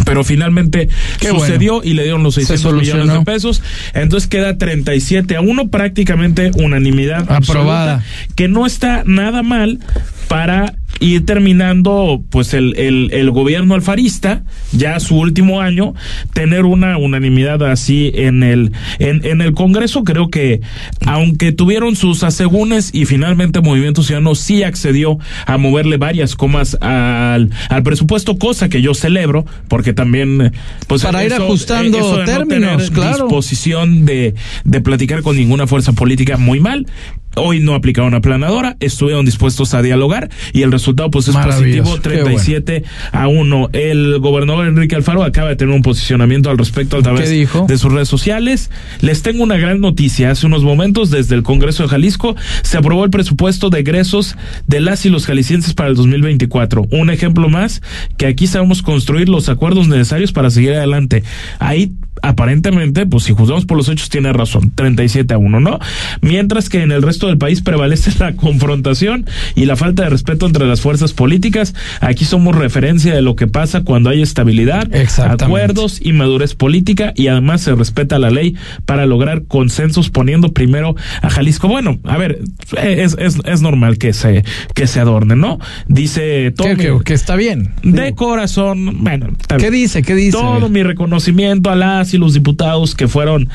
[0.04, 3.62] Pero finalmente Qué sucedió y le dieron los Se 600 millones de pesos.
[3.94, 7.94] Entonces queda 37 a 1, prácticamente unanimidad Aprobada.
[7.94, 8.04] absoluta,
[8.34, 9.80] que no está nada mal
[10.28, 15.94] para ir terminando pues el, el, el gobierno alfarista, ya su último año,
[16.32, 20.02] tener una unanimidad así en el, en, en el Congreso.
[20.02, 20.60] Creo que
[21.06, 27.50] aunque tuvieron sus asegúnes y finalmente Movimiento Ciudadano sí accedió a moverle varias comas al,
[27.68, 30.52] al presupuesto, cosa que yo celebro, porque también
[30.88, 33.24] pues Para ir ajustando eso de no términos, tener claro.
[33.24, 36.86] disposición de, de platicar con ninguna fuerza política muy mal.
[37.36, 42.00] Hoy no aplicaron aplanadora, estuvieron dispuestos a dialogar y el resultado pues es positivo, qué
[42.00, 43.70] 37 a 1.
[43.72, 47.92] El gobernador Enrique Alfaro acaba de tener un posicionamiento al respecto a través de sus
[47.92, 48.70] redes sociales.
[49.00, 50.30] Les tengo una gran noticia.
[50.30, 54.36] Hace unos momentos desde el Congreso de Jalisco se aprobó el presupuesto de egresos
[54.66, 56.86] de las y los jaliscienses para el 2024.
[56.90, 57.82] Un ejemplo más
[58.16, 61.22] que aquí sabemos construir los acuerdos necesarios para seguir adelante.
[61.58, 65.78] Ahí aparentemente, pues si juzgamos por los hechos, tiene razón, 37 a 1, ¿no?
[66.20, 70.46] Mientras que en el resto del país prevalece la confrontación y la falta de respeto
[70.46, 71.74] entre las fuerzas políticas.
[72.00, 74.88] Aquí somos referencia de lo que pasa cuando hay estabilidad,
[75.28, 80.94] acuerdos y madurez política y además se respeta la ley para lograr consensos poniendo primero
[81.22, 81.68] a Jalisco.
[81.68, 82.40] Bueno, a ver,
[82.82, 85.58] es, es, es normal que se, que se adorne, ¿no?
[85.86, 87.72] Dice todo Que, que- está bien.
[87.82, 89.28] de corazón, bueno,
[89.58, 90.02] ¿Qué dice?
[90.02, 90.32] ¿Qué dice?
[90.32, 93.48] Todo mi reconocimiento a las y los diputados que fueron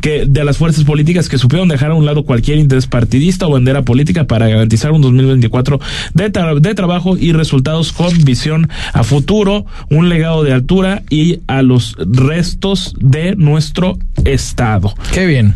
[0.00, 3.50] que de las fuerzas políticas que supieron dejar a un lado cualquier interés partidista o
[3.50, 5.80] bandera política para garantizar un 2024
[6.14, 11.62] de, de trabajo y resultados con visión a futuro, un legado de altura y a
[11.62, 14.94] los restos de nuestro estado.
[15.12, 15.54] Qué bien.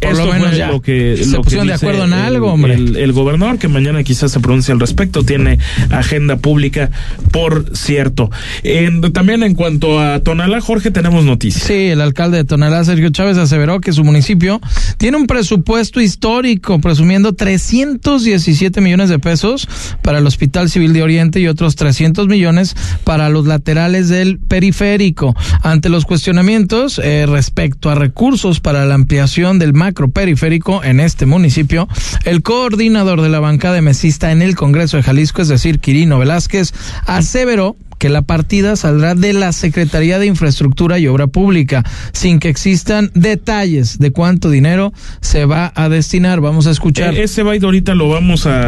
[0.00, 0.68] Por Esto lo menos ya.
[0.68, 2.74] lo que se lo que pusieron de acuerdo en algo, hombre.
[2.74, 5.58] El, el gobernador que mañana quizás se pronuncie al respecto tiene
[5.90, 6.90] agenda pública,
[7.32, 8.30] por cierto.
[8.62, 11.64] En- también en cuanto a Tonalá, Jorge, tenemos noticias.
[11.64, 14.60] Sí, el alcalde de Tonalá, Sergio Chávez, aseveró que su municipio
[14.96, 19.68] tiene un presupuesto histórico, presumiendo 317 millones de pesos
[20.02, 25.36] para el Hospital Civil de Oriente y otros 300 millones para los laterales del periférico.
[25.62, 31.26] Ante los cuestionamientos eh, respecto a recursos para la ampliación del macro periférico en este
[31.26, 31.88] municipio,
[32.24, 36.72] el coordinador de la bancada mesista en el Congreso de Jalisco, es decir, Quirino Velázquez,
[37.06, 42.48] aseveró que la partida saldrá de la Secretaría de Infraestructura y Obra Pública, sin que
[42.48, 46.40] existan detalles de cuánto dinero se va a destinar.
[46.40, 47.14] Vamos a escuchar.
[47.14, 48.58] Eh, ese byte ahorita lo vamos a,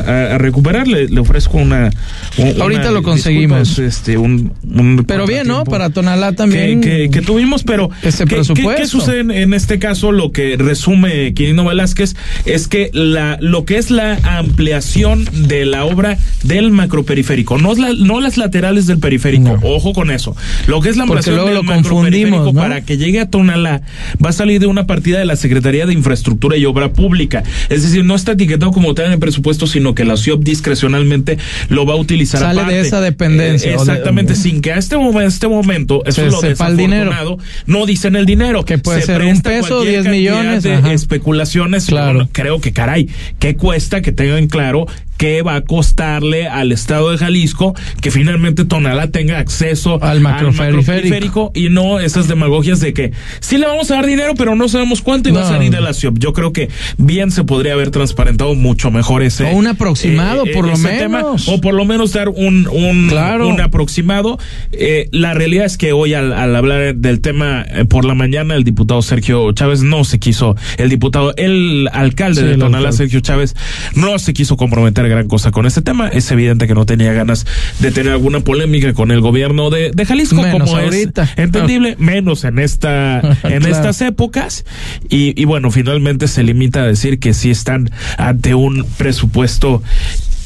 [0.00, 0.88] a- a recuperar.
[0.88, 1.90] Le, le ofrezco una.
[2.36, 3.78] un- Ahorita una lo conseguimos.
[3.78, 5.62] este, un, un Pero bien, ¿no?
[5.64, 6.80] Para Tonalá también.
[6.80, 8.74] que, que- que tuvimos, pero Ese ¿qué- presupuesto.
[8.82, 10.10] ¿qué, sucede en, en este caso?
[10.10, 15.84] Lo que resume Quirino Velázquez es que la, lo que es la ampliación de la
[15.84, 20.34] obra del macroperiférico, no, la- no las laterales del periférico, ojo con eso.
[20.66, 23.82] Lo que es la ampliación luego del lo confundimos, para que llegue a Tonalá
[24.24, 27.42] va a salir de una partida de la Secretaría de Infraestructura y Obra Pública.
[27.68, 31.38] Es decir, no está etiquetado como tal en el presupuesto, sino que la CIOP discrecionalmente
[31.68, 34.96] lo va a utilizar Sale de esa dependencia, Eh, de- exactamente, sin que a este,
[35.26, 37.10] este momento, eso es lo el dinero.
[37.10, 38.64] desafortunado, no dicen el dinero.
[38.64, 40.92] Que puede Se ser un peso, cualquier 10 cantidad millones, de ajá.
[40.92, 41.86] especulaciones.
[41.86, 42.14] Claro.
[42.14, 43.08] Bueno, creo que caray,
[43.38, 44.86] ¿qué cuesta que tengan claro
[45.18, 51.50] que va a costarle al estado de Jalisco que finalmente Tonalá tenga acceso Al macroperiférico.
[51.54, 55.02] y no esas demagogias de que sí le vamos a dar dinero, pero no sabemos
[55.02, 56.18] cuánto y va a salir de la CIOP.
[56.18, 59.44] Yo creo que bien se podría haber transparentado mucho mejor ese.
[59.44, 61.48] O un aproximado, por lo tema, menos.
[61.48, 63.48] o por lo menos dar un, un, Claro.
[63.48, 64.38] un aproximado.
[64.72, 68.54] Eh, la realidad es que hoy al, al hablar del tema eh, por la mañana,
[68.54, 72.92] el diputado Sergio Chávez no se quiso, el diputado, el alcalde Sí, de Tonalá.
[72.92, 73.56] Sergio Chávez,
[73.94, 76.08] no se quiso comprometer gran cosa con este tema.
[76.08, 77.46] Es evidente que no tenía ganas
[77.80, 81.24] de tener alguna polémica con el gobierno de, de Jalisco, Menos como ahorita.
[81.24, 83.66] es entendible, menos en esta, en Claro.
[83.68, 84.64] estas épocas.
[85.08, 89.82] Y, y bueno, finalmente se limita a decir que sí están ante un presupuesto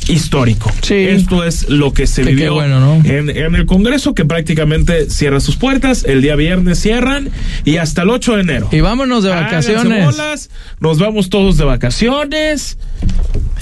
[0.09, 0.71] histórico.
[0.89, 2.95] Esto es lo que se Que vivió bueno, ¿no?
[3.05, 6.05] en, en el Congreso, que prácticamente cierra sus puertas.
[6.05, 7.31] El día viernes cierran
[7.65, 8.69] y hasta el 8 de enero.
[8.73, 10.05] Y vámonos de vacaciones.
[10.07, 12.79] bolas, nos vamos todos de vacaciones.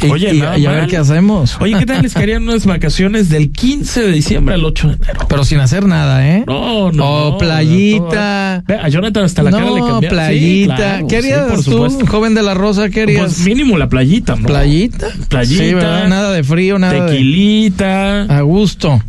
[0.02, 1.56] Y- Oye, y- nada y a ver qué hacemos.
[1.60, 5.26] Oye, ¿qué tal les quedarían unas vacaciones del 15 de diciembre al 8 de enero?
[5.28, 6.44] Pero sin hacer nada, ¿eh?
[6.46, 7.04] No, no.
[7.04, 8.64] O no, playita.
[8.66, 10.00] Ve, A Jonathan hasta la no, cara le cambiaron.
[10.02, 10.76] Sí, playita.
[10.76, 12.06] claro, ¿Qué sí, harías por tú, supuesto.
[12.06, 12.88] joven de la Rosa?
[12.88, 13.20] ¿Qué harías?
[13.34, 14.46] Pues mínimo la playita, ¿no?
[14.46, 15.08] ¿Playita?
[15.28, 15.64] Playita.
[15.64, 16.08] Sí, ¿verdad?
[16.08, 18.22] Nada de frío, nada de- Tequilita.
[18.22, 19.02] A gusto.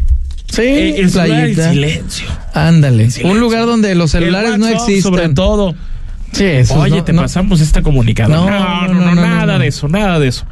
[0.52, 1.72] Sí, Eh, el playita.
[1.72, 2.28] silencio.
[2.54, 3.08] Ándale.
[3.24, 5.02] Un lugar donde los celulares El no existen.
[5.02, 5.74] Sobre todo.
[6.34, 8.36] Sí, eso Oye, no- te no- pasamos esta comunicada.
[8.36, 8.50] No,
[8.94, 10.46] No, no, nada de eso, nada de eso.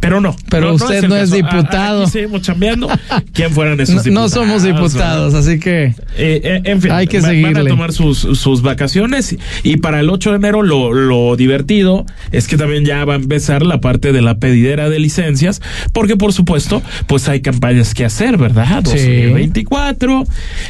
[0.00, 0.34] Pero no.
[0.48, 2.00] Pero usted no es diputado.
[2.00, 2.88] Ah, Aquí seguimos chambeando.
[3.34, 4.32] ¿Quién fueran esos no, no diputados?
[4.32, 5.84] somos diputados, así que
[6.16, 7.60] Eh, eh, en fin, Hay que va- van seguirle.
[7.60, 12.48] a tomar sus, sus vacaciones y para el 8 de enero lo, lo divertido es
[12.48, 15.60] que también ya va a empezar la parte de la pedidera de licencias
[15.92, 18.82] porque por supuesto pues hay campañas que hacer, ¿verdad?
[18.86, 19.22] Sí.
[19.24, 20.24] 2024,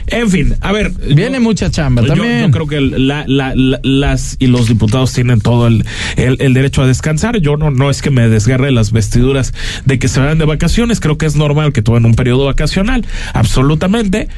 [0.08, 0.90] en fin, a ver.
[1.14, 2.46] viene mucha chamba Yo, también.
[2.46, 5.84] yo creo que la- la- la- las y los diputados tienen todo el,
[6.16, 7.38] el- el derecho a descansar.
[7.40, 8.90] Yo no, no es que me desgarre las
[9.84, 11.00] de que se vayan de vacaciones.
[11.00, 14.28] Creo que es normal que tomen un periodo vacacional, absolutamente.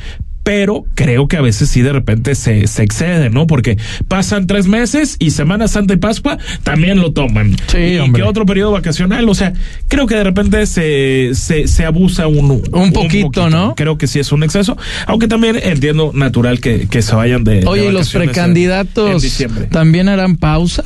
[0.43, 3.47] Pero creo que a veces sí de repente se, se excede, ¿no?
[3.47, 3.79] Porque
[4.09, 7.57] pasan tres meses y Semana Santa y Pascua también lo toman.
[7.69, 8.23] Sí, y hombre.
[8.23, 9.53] que otro periodo vacacional, o sea,
[9.89, 13.75] creo que de repente se, se, se abusa un, Un poquito, ¿no?
[13.77, 14.77] Creo que sí es un exceso,
[15.07, 17.61] aunque también entiendo natural que, que se vayan de.
[17.61, 19.23] de Oye, ¿y los precandidatos
[19.71, 20.85] también harán pausa?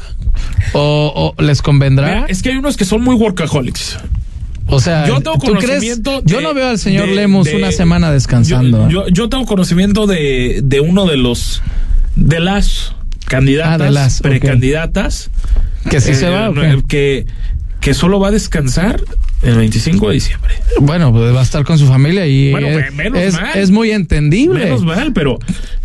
[0.73, 2.09] ¿O, o les convendrá?
[2.09, 3.99] Mira, es que hay unos que son muy workaholics.
[4.69, 6.03] O sea, yo tengo ¿tú crees?
[6.03, 7.15] Yo de- no veo al señor de-
[7.51, 8.87] de- una semana descansando.
[8.87, 8.91] ¿eh?
[8.91, 11.63] Yo, yo, yo tengo conocimiento de, de uno de los
[12.17, 12.95] de las
[13.27, 15.31] candidatas, Ah, de las, precandidatas,
[15.91, 16.83] ¿Que sí se va o no, qué?
[16.89, 17.27] que
[17.81, 19.01] que solo va a descansar
[19.43, 20.55] el 25 de diciembre.
[20.81, 23.51] Bueno, pues va a estar con su familia y Bueno, es, menos es- mal.
[23.59, 24.65] es muy entendible.
[24.65, 25.39] Menos mal, pero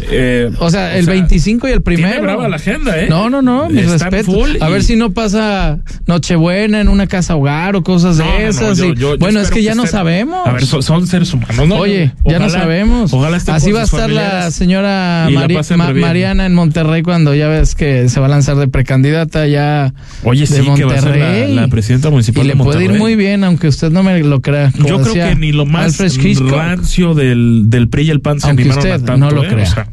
[0.10, 2.24] eh, O sea, el sea, 25 y el tiene primero.
[2.24, 3.08] brava la agenda, ¿eh?
[3.10, 4.50] No, no, no, mis respetos.
[4.62, 8.32] A y- ver si no pasa Nochebuena en una casa hogar o cosas de No,
[8.32, 8.78] no, no, esas.
[8.78, 10.48] yo- yo- bueno, es que ya no sabemos.
[10.48, 11.76] A ver, son, son seres humanos, ¿no?
[11.76, 13.14] Oye, ya no sabemos.
[13.14, 15.94] Ojalá Así va a estar la señora la Ma-.
[15.94, 20.42] Mariana en Monterrey cuando ya ves que se va a lanzar de precandidata ya Oye,
[20.42, 21.56] de sí, que va a ser la, Monterrey.
[21.56, 23.00] la presidenta municipal y de le puede ir Monterrey.
[23.00, 24.72] muy bien, aunque usted no me lo crea.
[24.72, 25.98] como Yo creo decía que ni lo más
[26.40, 29.18] rancio del, del PRI y el PAN se Aunque animaron usted a tanto.
[29.18, 29.48] no lo ¿eh?
[29.48, 29.64] crea.
[29.64, 29.88] O sea,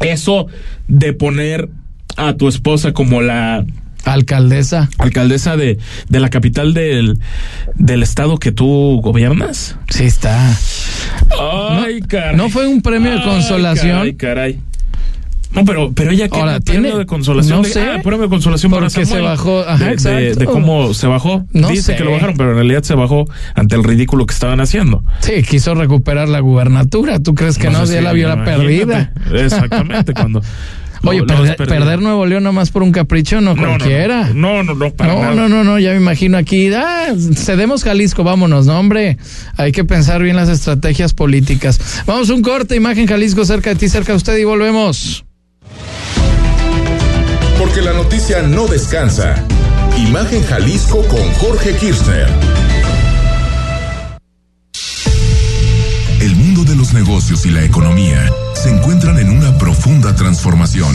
[0.00, 0.46] eso
[0.88, 1.68] de poner
[2.16, 3.64] a tu esposa como la
[4.04, 4.90] Alcaldesa.
[4.98, 7.18] alcaldesa de, de la capital del,
[7.76, 9.76] del estado que tú gobiernas.
[9.88, 10.54] Sí está.
[11.40, 12.36] Ay, caray.
[12.36, 13.96] ¿No fue un premio de Ay, consolación?
[13.96, 14.60] Caray, caray.
[15.54, 17.58] No, pero, pero ella que Ahora, tiene- de consolación.
[17.58, 20.38] no de- sé, ah, de consolación para porque se bajó, ajá, de, de- exacto.
[20.40, 21.46] de cómo se bajó.
[21.52, 21.96] No Dice sé.
[21.96, 25.02] que lo bajaron, pero en realidad se bajó ante el ridículo que estaban haciendo.
[25.20, 27.20] Sí, quiso recuperar la gubernatura.
[27.20, 27.86] ¿Tú crees que no?
[27.86, 29.12] sé ya la vio la perdida.
[29.32, 30.42] Exactamente, cuando.
[31.06, 34.30] Oye, perder, perder Nuevo León nomás por un capricho no, No, no, cualquiera.
[34.34, 35.34] No, no, no, para No, nada.
[35.34, 39.18] no, no, no, ya me imagino aquí, ah, cedemos Jalisco, vámonos, no, hombre,
[39.58, 41.78] hay que pensar bien las estrategias políticas.
[42.06, 45.26] Vamos un corte, imagen Jalisco cerca de ti, cerca de usted y volvemos.
[47.58, 49.34] Porque la noticia no descansa.
[49.96, 52.28] Imagen Jalisco con Jorge Kirchner.
[56.20, 60.94] El mundo de los negocios y la economía se encuentran en una profunda transformación.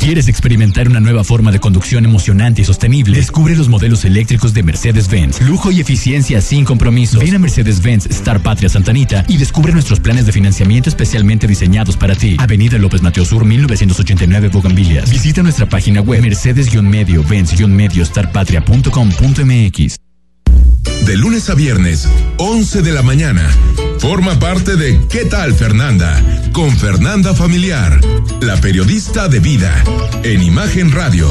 [0.00, 3.18] ¿Quieres experimentar una nueva forma de conducción emocionante y sostenible?
[3.18, 5.42] Descubre los modelos eléctricos de Mercedes-Benz.
[5.42, 7.20] Lujo y eficiencia sin compromiso.
[7.20, 12.14] Ven a Mercedes-Benz Star Patria Santanita y descubre nuestros planes de financiamiento especialmente diseñados para
[12.14, 12.36] ti.
[12.38, 15.10] Avenida López Mateo Sur 1989 Bogambilias.
[15.10, 19.96] Visita nuestra página web mercedes-medio benz-medio starpatria.com.mx.
[21.06, 23.46] De lunes a viernes, 11 de la mañana.
[24.00, 26.24] Forma parte de ¿Qué tal Fernanda?
[26.52, 28.00] Con Fernanda Familiar,
[28.40, 29.84] la periodista de vida,
[30.22, 31.30] en Imagen Radio.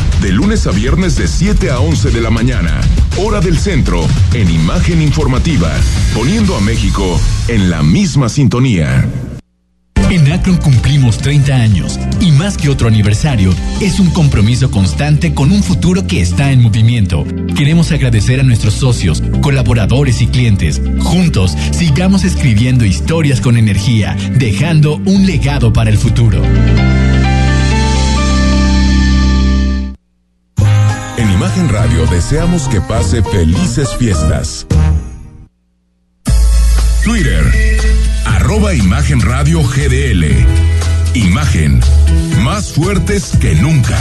[0.21, 2.79] de lunes a viernes de 7 a 11 de la mañana,
[3.17, 5.71] hora del centro, en imagen informativa,
[6.13, 9.03] poniendo a México en la misma sintonía.
[10.11, 15.51] En Akron cumplimos 30 años y más que otro aniversario, es un compromiso constante con
[15.51, 17.25] un futuro que está en movimiento.
[17.57, 20.81] Queremos agradecer a nuestros socios, colaboradores y clientes.
[20.99, 26.43] Juntos, sigamos escribiendo historias con energía, dejando un legado para el futuro.
[31.17, 34.65] En Imagen Radio deseamos que pase felices fiestas.
[37.03, 37.43] Twitter,
[38.25, 40.25] arroba Imagen Radio GDL.
[41.13, 41.81] Imagen,
[42.43, 43.97] más fuertes que nunca.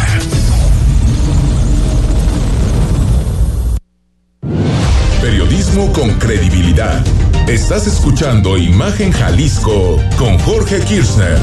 [5.20, 7.04] Periodismo con credibilidad.
[7.48, 11.38] Estás escuchando Imagen Jalisco con Jorge Kirchner.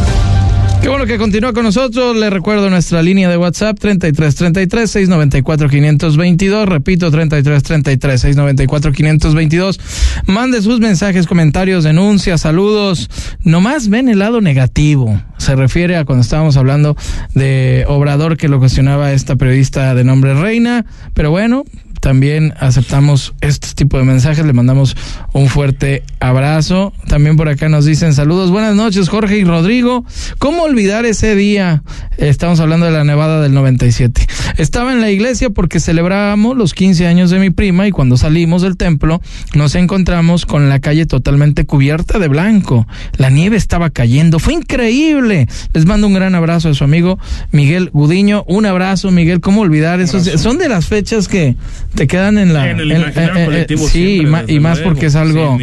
[0.81, 2.15] Qué bueno que continúa con nosotros.
[2.15, 6.69] Le recuerdo nuestra línea de WhatsApp 3333 694 522.
[6.69, 9.79] Repito, 3333 694 522.
[10.27, 13.09] Mande sus mensajes, comentarios, denuncias, saludos.
[13.43, 15.21] Nomás ven el lado negativo.
[15.37, 16.95] Se refiere a cuando estábamos hablando
[17.33, 20.85] de Obrador que lo cuestionaba esta periodista de nombre Reina.
[21.13, 21.63] Pero bueno,
[21.99, 24.45] también aceptamos este tipo de mensajes.
[24.45, 24.95] Le mandamos
[25.33, 26.93] un fuerte abrazo.
[27.07, 28.51] También por acá nos dicen saludos.
[28.51, 30.05] Buenas noches, Jorge y Rodrigo.
[30.37, 31.83] ¿Cómo olvidar ese día?
[32.17, 34.27] Estamos hablando de la nevada del 97.
[34.57, 38.61] Estaba en la iglesia porque celebrábamos los 15 años de mi prima y cuando salimos
[38.61, 39.21] del templo
[39.53, 42.87] nos encontramos con la calle totalmente cubierta de blanco.
[43.17, 44.39] La nieve estaba cayendo.
[44.39, 45.47] Fue increíble.
[45.73, 47.19] Les mando un gran abrazo a su amigo
[47.51, 48.43] Miguel Gudiño.
[48.47, 49.41] Un abrazo, Miguel.
[49.41, 50.23] ¿Cómo olvidar esos?
[50.41, 51.55] Son de las fechas que
[51.95, 54.53] te quedan en la En el en- imaginario eh, eh, colectivo sí siempre, y, desde
[54.53, 55.57] y más porque es algo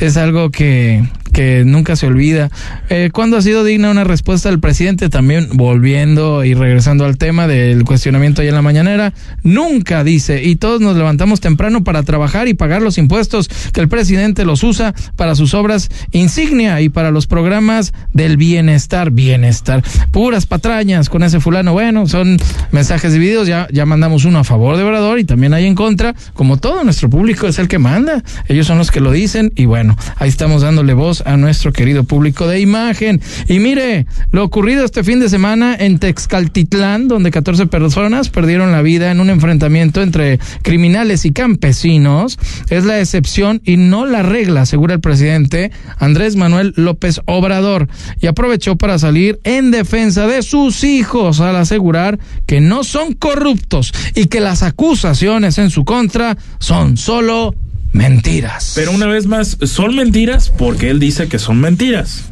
[0.00, 2.50] es algo que que nunca se olvida.
[2.88, 5.08] Eh, ¿Cuándo ha sido digna una respuesta del presidente?
[5.08, 9.12] También volviendo y regresando al tema del cuestionamiento ahí en la mañanera.
[9.42, 13.88] Nunca dice, y todos nos levantamos temprano para trabajar y pagar los impuestos que el
[13.88, 19.82] presidente los usa para sus obras insignia y para los programas del bienestar, bienestar.
[20.10, 21.72] Puras patrañas con ese fulano.
[21.72, 22.38] Bueno, son
[22.72, 23.48] mensajes divididos.
[23.48, 26.14] Ya, ya mandamos uno a favor de Obrador y también hay en contra.
[26.34, 28.22] Como todo nuestro público es el que manda.
[28.48, 32.04] Ellos son los que lo dicen y bueno, ahí estamos dándole voz a nuestro querido
[32.04, 33.20] público de imagen.
[33.48, 38.82] Y mire, lo ocurrido este fin de semana en Texcaltitlán, donde 14 personas perdieron la
[38.82, 44.62] vida en un enfrentamiento entre criminales y campesinos, es la excepción y no la regla,
[44.62, 47.88] asegura el presidente Andrés Manuel López Obrador.
[48.20, 53.92] Y aprovechó para salir en defensa de sus hijos al asegurar que no son corruptos
[54.14, 57.54] y que las acusaciones en su contra son solo
[57.92, 58.72] mentiras.
[58.74, 62.22] Pero una vez más, son mentiras porque él dice que son mentiras.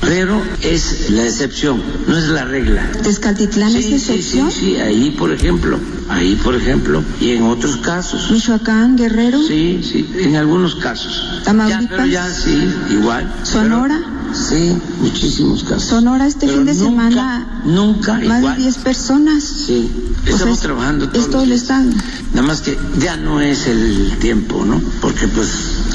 [0.00, 2.90] Pero es la excepción, no es la regla.
[3.04, 4.50] ¿Tezcaltitlán es Sí, sí, excepción?
[4.50, 8.28] Sí, sí, ahí por ejemplo, ahí por ejemplo, y en otros casos.
[8.32, 11.42] Michoacán, Guerrero, Sí, sí, en algunos casos.
[11.44, 11.82] Tamaulipas.
[11.82, 13.32] Ya, pero ya sí, igual.
[13.44, 14.00] Sonora.
[14.02, 15.84] Pero- sí, muchísimos casos.
[15.84, 17.62] Sonora este Pero fin de nunca, semana.
[17.64, 18.56] Nunca Más igual.
[18.56, 19.44] de 10 personas.
[19.44, 19.90] Sí,
[20.24, 21.90] O estamos sea, trabajando todos Es todo el estado.
[22.34, 24.80] Nada más que ya no es el tiempo, ¿no?
[25.00, 25.48] Porque pues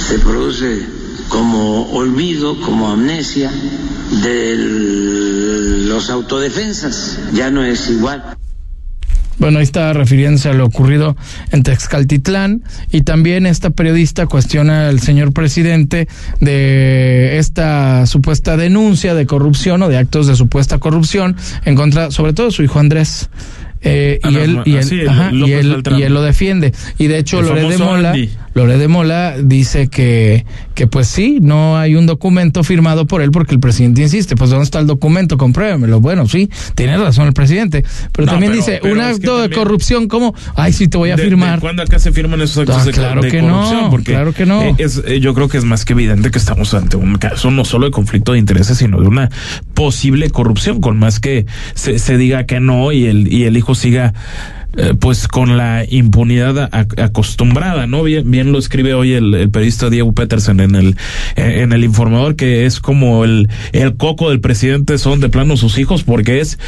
[0.07, 0.85] se produce
[1.29, 3.51] como olvido, como amnesia
[4.23, 4.55] de
[5.87, 7.17] los autodefensas.
[7.33, 8.37] Ya no es igual.
[9.39, 11.15] Bueno, ahí está refiriéndose a lo ocurrido
[11.51, 16.07] en Texcaltitlán y también esta periodista cuestiona al señor presidente
[16.39, 21.35] de esta supuesta denuncia de corrupción o de actos de supuesta corrupción
[21.65, 22.79] en contra, sobre todo de su hijo
[23.81, 26.21] Eh, y, Andrés él, Ma- y, él, ah, sí, ajá, y, él, y él lo
[26.23, 26.73] defiende.
[26.97, 28.29] Y de hecho, El Loret de Mola, Andy.
[28.57, 30.43] Lore de Mola dice que,
[30.73, 34.35] que pues sí, no hay un documento firmado por él porque el presidente insiste.
[34.35, 35.37] Pues ¿dónde está el documento?
[35.37, 36.01] Compruébemelo.
[36.01, 37.83] Bueno, sí, tiene razón el presidente.
[38.11, 40.33] Pero No, también pero- dice, pero un acto de corrupción, ¿cómo?
[40.55, 41.59] Ay, sí, te voy a ¿De- de firmar.
[41.59, 43.89] ¿Cuándo acá se firman esos actos Ah, de, claro de que no?
[43.91, 44.61] Porque claro que no.
[44.63, 47.51] eh, es, eh, yo creo que es más que evidente que estamos ante un caso
[47.51, 49.29] no solo de conflicto de intereses, sino de una
[49.75, 51.45] posible corrupción, con más que
[51.75, 54.13] se, se diga que no y el, y el hijo siga
[54.75, 58.03] eh, pues con la impunidad acostumbrada, ¿no?
[58.03, 60.97] Bien, bien lo escribe hoy el, el periodista Diego Petersen en el,
[61.35, 65.77] en el informador, que es como el, el coco del presidente son de plano sus
[65.77, 66.59] hijos, porque es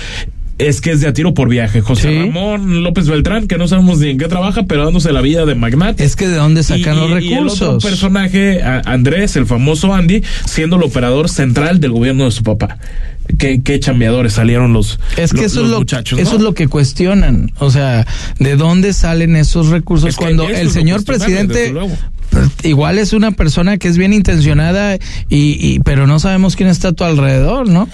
[0.60, 1.82] es que es de a tiro por viaje.
[1.82, 5.45] José Ramón López Beltrán, que no sabemos ni en qué trabaja, pero dándose la vida
[5.45, 6.03] de magnate.
[6.03, 7.84] Es que de dónde sacan Y- los y- y el otro recursos.
[7.84, 12.78] personaje, Andrés, el famoso Andy, siendo el operador central del gobierno de su papá.
[13.38, 16.20] Qué, qué chambeadores salieron los, Es que los- eso, los es lo, muchachos.
[16.20, 16.38] eso ¿no?
[16.38, 17.51] es lo que cuestionan.
[17.60, 18.07] O sea,
[18.39, 21.72] ¿de dónde salen esos recursos Es que cuando el señor presidente
[22.32, 24.99] pues, igual es una persona que es bien intencionada y,
[25.30, 27.88] y pero no sabemos quién está a tu alrededor, ¿no?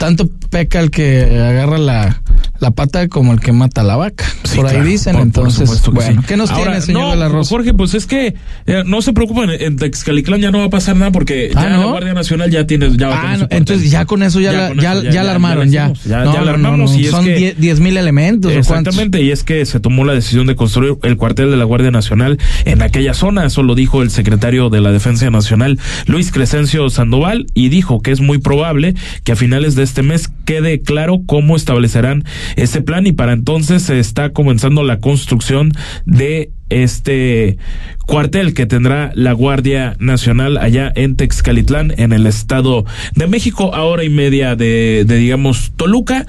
[0.00, 2.22] Tanto peca el que agarra la,
[2.58, 4.24] la pata como el que mata a la vaca.
[4.56, 6.26] por ahí claro, dicen, por- entonces, que bueno, sí.
[6.26, 7.50] ¿qué nos Ahora, tiene, señor no, de la Rosa?
[7.50, 8.34] Jorge, pues es que
[8.66, 11.68] eh, no se preocupen, en Texcaliclán ya no va a pasar nada porque Ah, ya
[11.70, 11.80] ¿no?
[11.80, 14.68] la Guardia Nacional ya tiene, ya va Ah, no, entonces ya con eso ya, la,
[14.68, 15.92] con ya, ya la armaron, ya.
[16.06, 18.50] ya, ya la armamos y son que- die- 10 mil elementos.
[18.52, 21.90] Exactamente, y es que se tomó la decisión de construir el cuartel de la Guardia
[21.90, 26.88] Nacional en aquella zona, eso lo dijo el secretario de la Defensa Nacional, Luis Crescencio
[26.88, 28.94] Sandoval, y dijo que es muy probable
[29.24, 32.24] que a finales de este mes quede claro cómo establecerán
[32.54, 35.72] ese plan y para entonces se está comenzando la construcción
[36.06, 37.58] de este
[38.06, 42.84] cuartel que tendrá la Guardia Nacional allá en Texcalitlán, en el Estado
[43.16, 46.24] de México, a hora y media de, de digamos, Toluca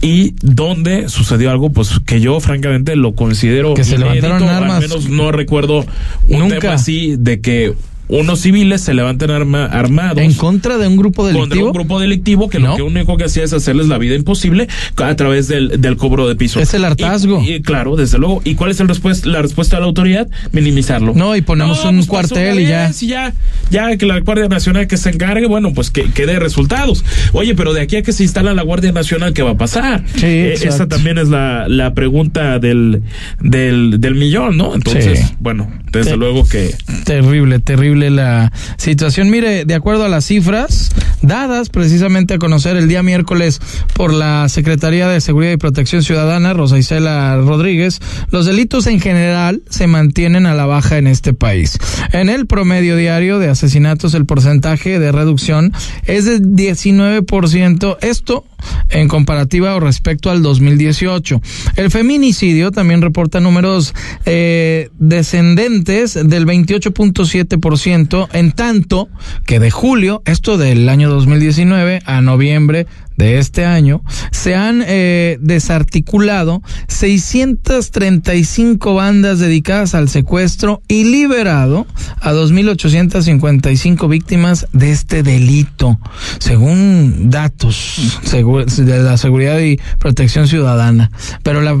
[0.00, 4.82] y donde sucedió algo pues que yo francamente lo considero Que se inédito, levantaron armas.
[4.82, 5.86] al menos no recuerdo
[6.28, 6.58] un Nunca.
[6.58, 7.74] tema así de que
[8.08, 11.66] unos civiles se levanten arma, armados ¿En contra de un grupo contra delictivo?
[11.68, 15.14] un grupo delictivo que lo que único que hacía es hacerles la vida imposible a
[15.16, 16.60] través del, del cobro de piso.
[16.60, 17.42] Es el hartazgo.
[17.42, 18.42] Y, y claro, desde luego.
[18.44, 20.28] ¿Y cuál es el respuesta, la respuesta de la autoridad?
[20.52, 21.12] Minimizarlo.
[21.14, 22.90] No, y ponemos un pues cuartel y ya.
[23.00, 23.32] y ya.
[23.70, 27.04] Ya que la Guardia Nacional que se encargue, bueno, pues que, que dé resultados.
[27.32, 30.04] Oye, pero de aquí a que se instala la Guardia Nacional, ¿qué va a pasar?
[30.16, 33.02] Sí, Eh, esa también es la, la pregunta del,
[33.40, 34.74] del, del millón, ¿no?
[34.74, 35.34] Entonces, Sí.
[35.40, 36.74] bueno, desde luego que
[37.04, 39.30] Terrible, terrible la situación.
[39.30, 40.90] Mire, de acuerdo a las cifras
[41.22, 43.60] dadas precisamente a conocer el día miércoles
[43.94, 49.62] por la Secretaría de Seguridad y Protección Ciudadana, Rosa Isela Rodríguez, los delitos en general
[49.70, 51.78] se mantienen a la baja en este país.
[52.12, 55.72] En el promedio diario de asesinatos, el porcentaje de reducción
[56.06, 57.98] es de 19%.
[58.00, 58.44] Esto
[58.90, 61.40] en comparativa o respecto al 2018.
[61.76, 63.94] El feminicidio también reporta números
[64.26, 69.08] eh, descendentes del 28.7%, en tanto
[69.44, 75.38] que de julio, esto del año 2019 a noviembre de este año, se han eh,
[75.40, 81.86] desarticulado 635 bandas dedicadas al secuestro y liberado
[82.20, 85.98] a 2.855 víctimas de este delito,
[86.38, 91.10] según datos de la Seguridad y Protección Ciudadana.
[91.42, 91.74] Pero la,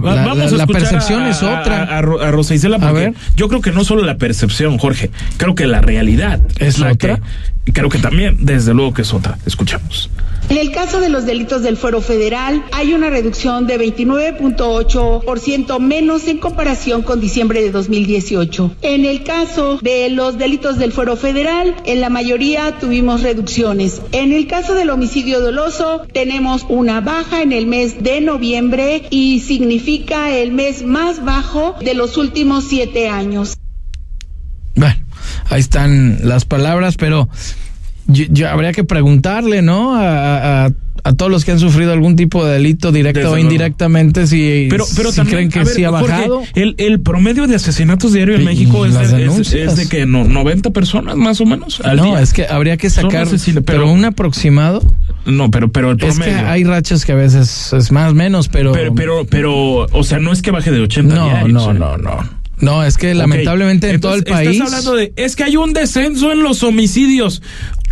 [0.66, 1.84] percepción a- es otra.
[1.84, 3.14] A, a a Rosa Isela, porque ver.
[3.36, 7.16] yo creo que no solo la percepción, Jorge, creo que la realidad ¿Es la otra?
[7.16, 7.22] que-
[7.64, 9.38] y creo que también, desde luego que es otra.
[9.46, 10.10] Escuchamos.
[10.48, 16.28] En el caso de los delitos del fuero federal, hay una reducción de 29.8% menos
[16.28, 18.76] en comparación con diciembre de 2018.
[18.82, 24.02] En el caso de los delitos del fuero federal, en la mayoría tuvimos reducciones.
[24.12, 29.40] En el caso del homicidio doloso, tenemos una baja en el mes de noviembre y
[29.40, 33.54] significa el mes más bajo de los últimos siete años.
[34.74, 34.96] Bueno,
[35.48, 37.28] ahí están las palabras, pero
[38.12, 39.94] yo, yo- habría que preguntarle, ¿no?
[39.94, 40.70] A, a-
[41.04, 44.84] a todos los que han sufrido algún tipo de delito directo o indirectamente, si, Pero,
[44.94, 46.42] pero si también, creen que ver, sí ha Jorge, bajado.
[46.54, 50.70] el, el promedio de asesinatos diario en México es de, es- es que no, 90
[50.70, 52.20] personas más o menos al No, día.
[52.22, 54.80] es que habría que sacar, pero, pero- un aproximado.
[55.26, 56.34] No, pero, pero el Es promedio.
[56.38, 58.70] que hay rachas que a veces es más menos, pero...
[58.72, 59.54] pero, pero, pero,
[59.90, 61.74] o sea, no es que baje de 80 no, diarios, no, ¿eh?
[61.78, 62.42] no, no.
[62.60, 64.50] No, es que lamentablemente en todo el país...
[64.50, 67.42] Estás hablando de, es que hay un descenso en los homicidios.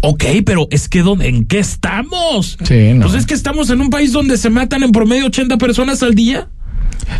[0.03, 2.57] Ok, pero es que ¿dónde, ¿en qué estamos?
[2.65, 3.07] Sí, no.
[3.07, 6.15] Pues es que estamos en un país donde se matan en promedio 80 personas al
[6.15, 6.49] día.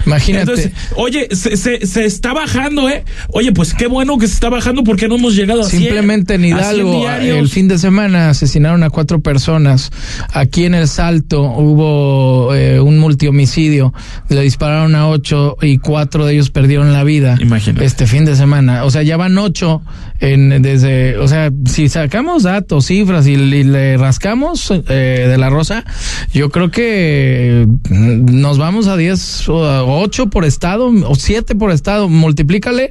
[0.07, 0.43] Imagínate.
[0.43, 3.05] Entonces, oye, se, se, se está bajando, ¿eh?
[3.29, 6.35] Oye, pues qué bueno que se está bajando porque no hemos llegado a 100, Simplemente
[6.35, 7.39] en a 100 Hidalgo, diarios.
[7.39, 9.91] el fin de semana asesinaron a cuatro personas.
[10.33, 13.93] Aquí en El Salto hubo eh, un multihomicidio.
[14.29, 17.37] Le dispararon a ocho y cuatro de ellos perdieron la vida.
[17.41, 17.85] Imagínate.
[17.85, 18.85] Este fin de semana.
[18.85, 19.83] O sea, ya van ocho
[20.21, 21.17] en, desde.
[21.19, 25.85] O sea, si sacamos datos, cifras y, y le rascamos eh, de la rosa,
[26.33, 32.09] yo creo que nos vamos a 10 o 8 por estado o 7 por estado.
[32.09, 32.91] Multiplícale.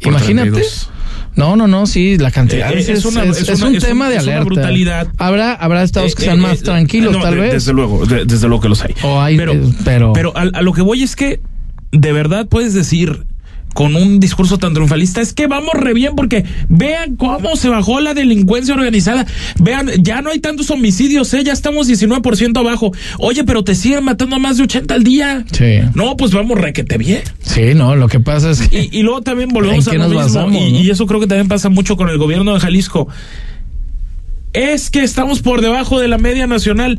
[0.00, 0.50] Por Imagínate.
[0.50, 0.90] 32.
[1.36, 3.78] No, no, no, sí, la cantidad Eh, es, es una- es- es es una- un
[3.78, 5.06] tema de es una brutalidad.
[5.18, 7.52] Habrá, habrá estados que Eh, sean eh, más eh, tranquilos, no, tal de- vez.
[7.52, 8.94] Desde luego, de- desde luego que los hay.
[9.04, 11.40] O hay, pero, eh, pero- pero a, a lo que voy es que
[11.92, 13.24] de verdad puedes decir
[13.78, 18.00] con un discurso tan triunfalista es que vamos re bien porque vean cómo se bajó
[18.00, 19.24] la delincuencia organizada.
[19.60, 21.44] Vean, ya no hay tantos homicidios, ¿eh?
[21.44, 22.90] ya estamos 19% abajo.
[23.20, 25.44] Oye, pero te siguen matando a más de 80 al día.
[25.52, 25.78] Sí.
[25.94, 27.22] No, pues vamos requete bien.
[27.40, 28.88] Sí, no, lo que pasa es que.
[28.90, 30.24] Y, y luego también volvemos ¿En a lo mismo.
[30.24, 30.78] basamos, y, no?
[30.80, 33.06] y eso creo que también pasa mucho con el gobierno de Jalisco.
[34.54, 36.98] Es que estamos por debajo de la media nacional.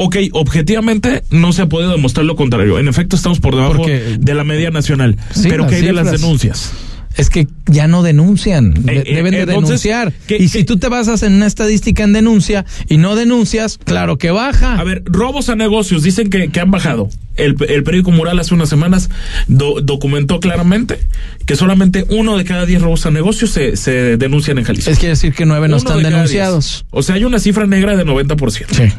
[0.00, 2.78] Ok, objetivamente no se ha podido demostrar lo contrario.
[2.78, 5.16] En efecto, estamos por debajo Porque- de la media nacional.
[5.34, 6.70] Sí, Pero ¿qué hay de las denuncias?
[7.16, 10.12] Es que ya no denuncian, de- Eh, eh, deben de entonces, denunciar.
[10.28, 13.78] ¿qué- y qué- si tú te basas en una estadística en denuncia y no denuncias,
[13.82, 14.78] claro que baja.
[14.78, 17.08] A ver, robos a negocios dicen que, que han bajado.
[17.34, 19.10] El, el periódico Mural hace unas semanas
[19.48, 20.98] do- documentó claramente
[21.44, 24.90] que solamente uno de cada diez robos a negocios se, se denuncian en Jalisco.
[24.90, 26.84] Es quiere decir que nueve no Uno están de denunciados.
[26.90, 28.66] O sea, hay una cifra negra de 90%.
[28.76, 28.92] Sí.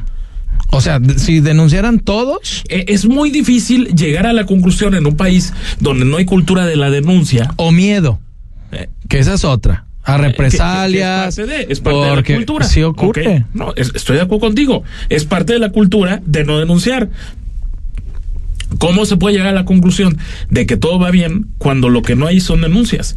[0.71, 5.05] O sea, de- si denunciaran todos, Eh, Es muy difícil llegar a la conclusión en
[5.07, 7.51] un país donde no hay cultura de la denuncia.
[7.57, 8.19] o miedo,
[8.71, 9.85] eh, que esa es otra.
[10.03, 11.37] A que- que- que represalias.
[11.37, 12.65] es parte de, es parte de porque la cultura.
[12.65, 13.45] Sí ocurre.
[13.53, 14.83] No, es- estoy de acuerdo contigo.
[15.09, 17.09] Es parte de la cultura de no denunciar.
[18.77, 20.17] ¿Cómo se puede llegar a la conclusión
[20.51, 23.15] de que todo va bien cuando lo que no hay son denuncias?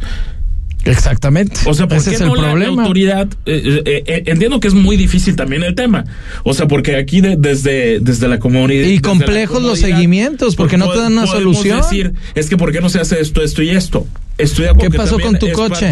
[0.85, 1.59] Exactamente.
[1.65, 2.81] O sea, ¿por Ese qué es no la- la, problema.
[2.83, 3.27] autoridad?
[3.45, 6.05] eh, eh, eh, entiendo que es muy difícil también el tema.
[6.43, 8.85] O sea, porque aquí de- desde, desde la comunidad.
[8.87, 11.77] Y complejos los seguimientos, porque no te dan una solución.
[11.77, 14.05] decir, es que ¿por qué no se hace esto, esto y esto?
[14.37, 15.91] Estoy ¿Qué pasó con tu coche?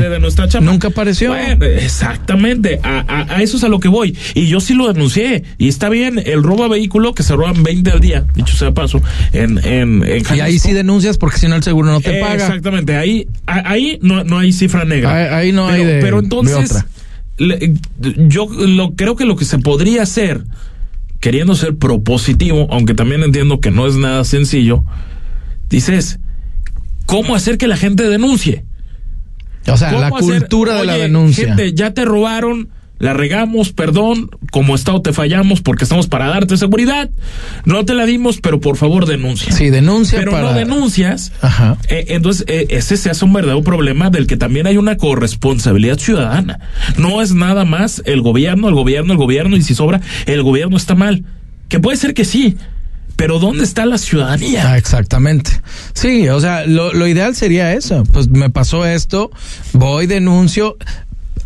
[0.71, 1.29] Nunca apareció.
[1.29, 2.79] Bueno, exactamente.
[2.83, 4.17] A, a- a eso es a lo que voy.
[4.33, 5.43] Y yo sí lo denuncié.
[5.59, 8.71] Y está bien, el robo a vehículo que se roban 20 al día, dicho sea
[8.71, 8.99] paso,
[9.31, 12.21] en, en, en Y ahí sí denuncias porque si no el seguro no te Eh,
[12.21, 12.33] paga.
[12.47, 15.15] Exactamente, ahí, ahí no, no hay cifra negra.
[15.15, 16.85] Ahí- ahí no pero, hay de- Pero de entonces, otra.
[17.37, 17.73] le-
[18.27, 20.41] yo lo, creo que lo que se podría hacer,
[21.19, 24.83] queriendo ser propositivo, aunque también entiendo que no es nada sencillo,
[25.69, 26.17] dices,
[27.05, 28.63] ¿cómo hacer que la gente denuncie?
[29.67, 31.47] O sea, la ¿Cómo hacer, cultura de la "Oye, denuncia.
[31.49, 36.57] Gente, ya te robaron, la regamos, perdón, como Estado te fallamos porque estamos para darte
[36.57, 37.09] seguridad.
[37.65, 39.51] No te la dimos, pero por favor denuncia.
[39.53, 41.31] Sí, denuncia Pero para- no denuncias.
[41.41, 41.77] Ajá.
[41.89, 45.97] Eh, entonces, eh, ese se hace un verdadero problema del que también hay una corresponsabilidad
[45.99, 46.59] ciudadana.
[46.97, 50.75] No es nada más el gobierno, el gobierno, el gobierno, y si sobra, el gobierno
[50.77, 51.23] está mal.
[51.69, 52.57] Que puede ser que sí,
[53.15, 54.71] pero ¿dónde está la ciudadanía?
[54.71, 55.51] Ah, exactamente.
[55.93, 58.03] Sí, o sea, lo, lo ideal sería eso.
[58.11, 59.31] Pues me pasó esto,
[59.73, 60.77] voy, denuncio.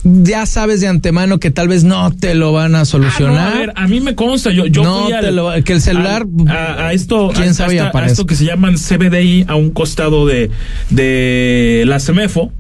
[0.07, 3.53] Ya sabes de antemano que tal vez no te lo van a Ah, no, solucionar.
[3.55, 5.82] a ver, a mí me consta, yo, yo No fui al- te lo- que el
[5.82, 8.11] celular, a, a esto, quién a, sabe, a esta- a aparezca.
[8.11, 10.51] esto que se llaman CBDI a un costado de,
[10.91, 12.51] de la CEMEFO,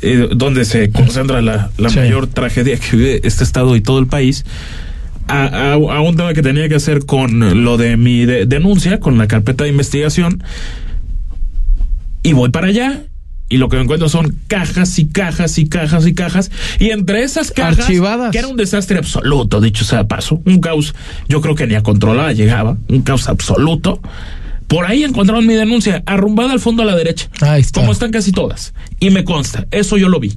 [0.00, 1.98] eh, donde se concentra la, la Sí.
[1.98, 4.44] mayor tragedia que vive este estado y todo el país.
[5.26, 9.00] A, a- a un tema que tenía que hacer con lo de mi de- denuncia,
[9.00, 10.42] con la carpeta de investigación,
[12.22, 13.02] y voy para allá
[13.48, 16.50] y lo que me encuentro son cajas y cajas y cajas y cajas
[16.80, 18.32] y entre esas cajas Archivadas.
[18.32, 20.94] que era un desastre absoluto dicho sea de paso un caos
[21.28, 24.00] yo creo que ni a controlada llegaba un caos absoluto
[24.66, 27.80] por ahí encontraron mi denuncia arrumbada al fondo a la derecha Ahí está.
[27.80, 30.32] como están casi todas y me consta eso yo lo vi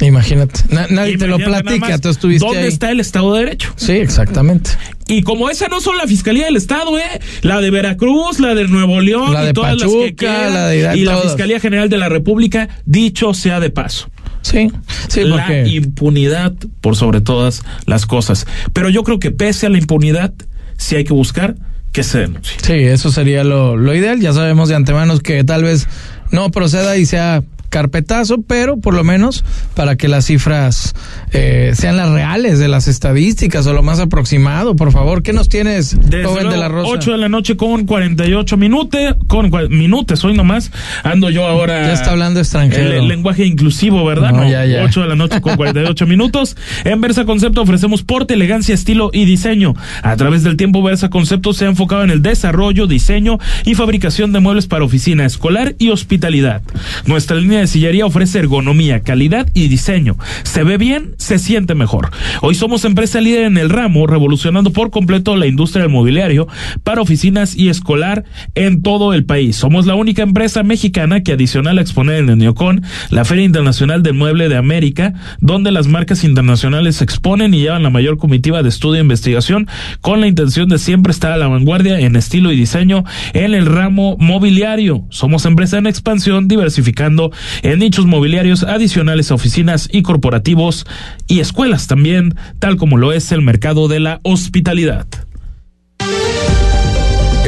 [0.00, 0.60] Imagínate.
[0.68, 2.68] Na- nadie te lo platica, más, tú estuviste ¿dónde ahí.
[2.68, 3.72] está el Estado de Derecho?
[3.76, 4.70] Sí, exactamente.
[5.08, 7.20] Y como esa no son la Fiscalía del Estado, ¿eh?
[7.42, 10.66] La de Veracruz, la de Nuevo León, La y de todas las que quedan, la
[10.68, 11.16] de- y la.
[11.18, 14.08] Fiscalía General de la República, dicho sea de paso.
[14.42, 14.70] Sí,
[15.08, 18.46] sí, la porque impunidad por sobre todas las cosas.
[18.72, 20.32] Pero yo creo que pese a la impunidad,
[20.76, 21.56] sí hay que buscar
[21.90, 22.56] que se denuncie.
[22.62, 24.20] sí, eso sería lo, lo ideal.
[24.20, 25.88] Ya sabemos de antemano que tal vez
[26.30, 29.44] no proceda y sea carpetazo, pero por lo menos
[29.74, 30.94] para que las cifras
[31.32, 34.76] eh, sean las reales de las estadísticas o lo más aproximado.
[34.76, 36.90] Por favor, ¿qué nos tienes, Desde joven de la Rosa?
[36.90, 40.70] 8 de la noche con 48 minutos, con minutos, hoy nomás.
[41.02, 41.86] Ando yo ahora.
[41.86, 42.90] Ya está hablando extranjero.
[42.90, 44.32] El, el lenguaje inclusivo, ¿verdad?
[44.32, 44.84] No, ya, ya.
[44.84, 46.56] 8 de la noche con 48 minutos.
[46.84, 49.74] En Versa Concepto ofrecemos porte, elegancia, estilo y diseño.
[50.02, 54.32] A través del tiempo, Versa Concepto se ha enfocado en el desarrollo, diseño y fabricación
[54.32, 56.62] de muebles para oficina escolar y hospitalidad.
[57.06, 60.16] Nuestra línea de sillería ofrece ergonomía, calidad y diseño.
[60.42, 62.10] Se ve bien, se siente mejor.
[62.40, 66.48] Hoy somos empresa líder en el ramo, revolucionando por completo la industria del mobiliario
[66.84, 69.56] para oficinas y escolar en todo el país.
[69.56, 74.02] Somos la única empresa mexicana que adicional a exponer en el Neocon, la Feria Internacional
[74.02, 78.62] del Mueble de América, donde las marcas internacionales se exponen y llevan la mayor comitiva
[78.62, 79.68] de estudio e investigación
[80.00, 83.66] con la intención de siempre estar a la vanguardia en estilo y diseño en el
[83.66, 85.04] ramo mobiliario.
[85.10, 87.30] Somos empresa en expansión, diversificando
[87.62, 90.86] en nichos mobiliarios adicionales a oficinas y corporativos
[91.26, 95.06] y escuelas también, tal como lo es el mercado de la hospitalidad.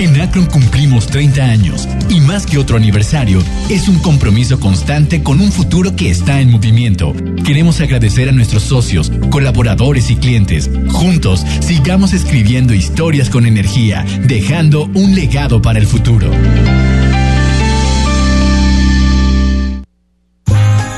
[0.00, 5.42] En Akron cumplimos 30 años y más que otro aniversario, es un compromiso constante con
[5.42, 7.12] un futuro que está en movimiento.
[7.44, 10.70] Queremos agradecer a nuestros socios, colaboradores y clientes.
[10.88, 16.30] Juntos, sigamos escribiendo historias con energía, dejando un legado para el futuro.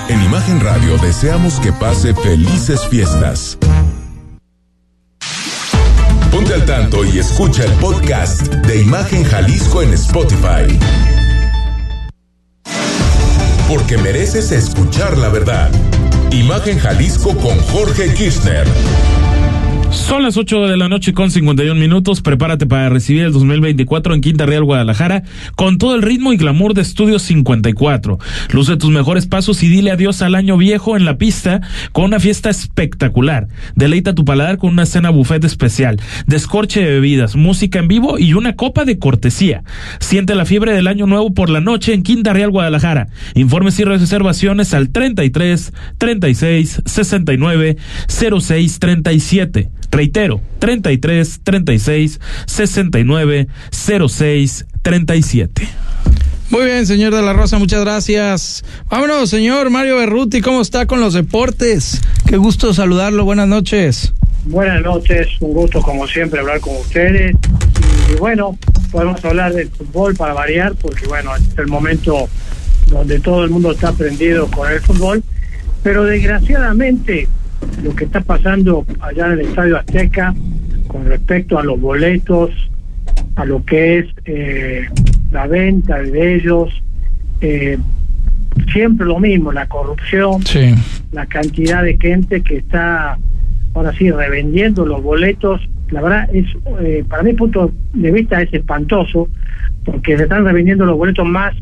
[0.09, 3.59] En Imagen Radio deseamos que pase felices fiestas.
[6.33, 10.79] Ponte al tanto y escucha el podcast de Imagen Jalisco en Spotify.
[13.69, 15.71] Porque mereces escuchar la verdad.
[16.31, 18.67] Imagen Jalisco con Jorge Kirchner.
[19.93, 22.23] Son las 8 de la noche con 51 minutos.
[22.23, 25.23] Prepárate para recibir el 2024 en Quinta Real, Guadalajara,
[25.55, 28.19] con todo el ritmo y glamour de Estudio 54.
[28.53, 31.61] Luce tus mejores pasos y dile adiós al año viejo en la pista
[31.93, 33.49] con una fiesta espectacular.
[33.75, 38.33] Deleita tu paladar con una cena buffet especial, descorche de bebidas, música en vivo y
[38.33, 39.63] una copa de cortesía.
[40.01, 43.09] Siente la fiebre del año nuevo por la noche en Quinta Real, Guadalajara.
[43.35, 47.77] Informes y reservaciones al 33 36 69
[48.09, 49.82] 06 37.
[49.93, 55.69] Reitero, 33 36 69 06 37.
[56.49, 58.65] Muy bien, señor de la Rosa, muchas gracias.
[58.89, 62.01] Vámonos, señor Mario Berruti, ¿cómo está con los deportes?
[62.27, 64.15] Qué gusto saludarlo, buenas noches.
[64.47, 67.37] Buenas noches, un gusto como siempre hablar con ustedes.
[68.11, 68.59] Y bueno,
[68.91, 72.31] podemos hablar del fútbol para variar, porque bueno, este es el momento
[72.87, 75.23] donde todo el mundo está prendido con el fútbol,
[75.83, 77.29] pero desgraciadamente
[77.83, 80.35] lo que está pasando allá en el Estadio Azteca
[80.87, 82.51] con respecto a los boletos,
[83.37, 84.87] a lo que es eh,
[85.31, 86.71] la venta de ellos,
[87.41, 87.79] eh,
[88.73, 90.75] siempre lo mismo, la corrupción, Sí.
[91.13, 93.19] la cantidad de gente que está
[93.75, 95.61] ahora sí revendiendo los boletos,
[95.91, 96.47] la verdad es,
[96.81, 99.29] eh, para mi punto de vista es espantoso,
[99.85, 101.55] porque se están revendiendo los boletos más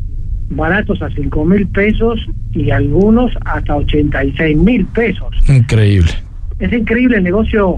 [0.51, 2.21] baratos a cinco mil pesos
[2.53, 5.29] y algunos hasta 86 mil pesos.
[5.49, 6.11] Increíble.
[6.59, 7.77] Es increíble el negocio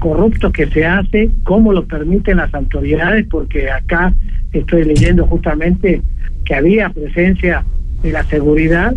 [0.00, 4.12] corrupto que se hace, cómo lo permiten las autoridades, porque acá
[4.52, 6.02] estoy leyendo justamente
[6.44, 7.64] que había presencia
[8.02, 8.94] de la seguridad,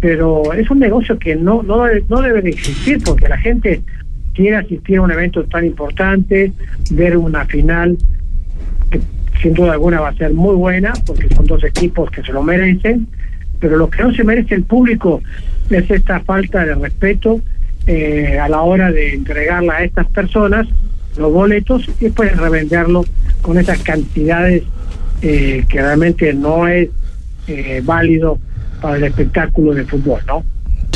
[0.00, 3.82] pero es un negocio que no no, debe- no debe de existir, porque la gente
[4.34, 6.52] quiere asistir a un evento tan importante,
[6.90, 7.96] ver una final
[9.40, 12.42] sin duda alguna va a ser muy buena, porque son dos equipos que se lo
[12.42, 13.06] merecen,
[13.60, 15.22] pero lo que no se merece el público
[15.70, 17.40] es esta falta de respeto
[17.86, 20.66] eh, a la hora de entregarla a estas personas
[21.16, 23.04] los boletos y después revenderlo
[23.42, 24.64] con esas cantidades
[25.22, 26.90] eh, que realmente no es
[27.46, 28.38] eh, válido
[28.80, 30.44] para el espectáculo de fútbol, ¿no?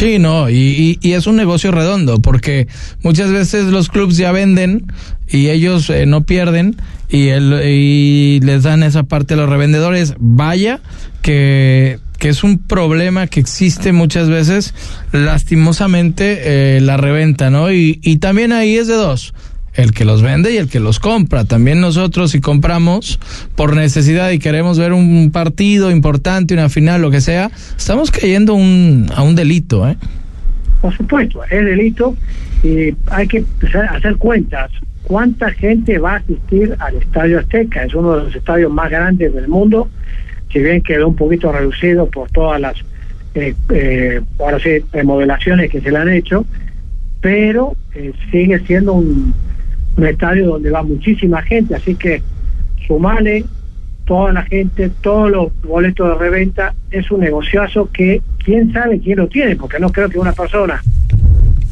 [0.01, 2.69] Sí, no, y, y, es un negocio redondo, porque
[3.03, 4.91] muchas veces los clubes ya venden
[5.29, 6.77] y ellos eh, no pierden
[7.11, 10.15] y, el, y les dan esa parte a los revendedores.
[10.19, 10.81] Vaya
[11.21, 14.73] que, que es un problema que existe muchas veces,
[15.13, 17.71] lastimosamente, eh, la reventa, ¿no?
[17.71, 19.35] Y también ahí es de dos
[19.81, 21.45] el que los vende y el que los compra.
[21.45, 23.19] También nosotros si compramos
[23.57, 28.55] por necesidad y queremos ver un partido importante, una final, lo que sea, estamos cayendo
[28.55, 29.89] un, a un delito.
[29.89, 29.97] ¿eh?
[30.81, 32.17] Por supuesto, es delito
[32.63, 33.45] y hay que
[33.91, 34.71] hacer cuentas.
[35.03, 37.85] ¿Cuánta gente va a asistir al Estadio Azteca?
[37.85, 39.89] Es uno de los estadios más grandes del mundo,
[40.53, 42.77] si bien quedó un poquito reducido por todas las
[43.35, 46.45] eh, eh, ahora sí, remodelaciones que se le han hecho,
[47.21, 49.33] pero eh, sigue siendo un
[49.97, 52.23] un estadio donde va muchísima gente, así que
[52.87, 53.45] sumale
[54.05, 59.19] toda la gente, todos los boletos de reventa, es un negociazo que quién sabe quién
[59.19, 60.83] lo tiene, porque no creo que una persona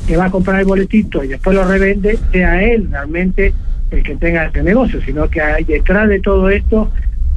[0.06, 3.52] que va a comprar el boletito y después lo revende sea él realmente
[3.90, 6.90] el que tenga ese negocio, sino que hay detrás de todo esto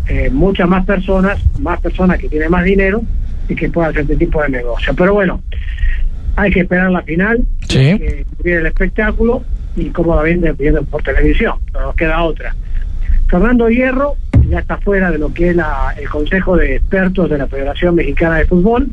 [0.07, 3.01] eh, muchas más personas, más personas que tienen más dinero
[3.47, 4.93] y que puedan hacer este tipo de negocio.
[4.95, 5.41] Pero bueno,
[6.35, 7.97] hay que esperar la final, sí.
[7.97, 9.43] que viene el espectáculo
[9.75, 12.55] y cómo venden viendo por televisión, no nos queda otra.
[13.27, 14.15] Fernando Hierro
[14.49, 17.95] ya está fuera de lo que es la, el Consejo de Expertos de la Federación
[17.95, 18.89] Mexicana de Fútbol.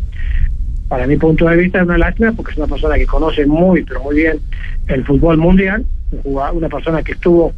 [0.88, 3.82] Para mi punto de vista es una lástima porque es una persona que conoce muy,
[3.82, 4.38] pero muy bien
[4.86, 5.84] el fútbol mundial,
[6.24, 7.52] una persona que estuvo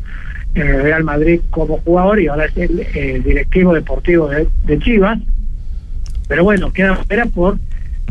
[0.54, 5.18] en el Real Madrid como jugador y ahora es el, directivo deportivo de, de, Chivas.
[6.26, 7.58] Pero bueno, queda fuera por,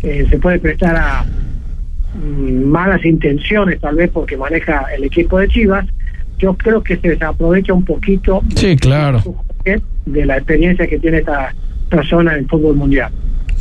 [0.04, 1.26] eh, se puede prestar a,
[2.16, 5.86] malas intenciones tal vez porque maneja el equipo de Chivas
[6.38, 9.22] yo creo que se desaprovecha un poquito sí claro
[10.06, 11.54] de la experiencia que tiene esta
[11.90, 13.12] persona en el fútbol mundial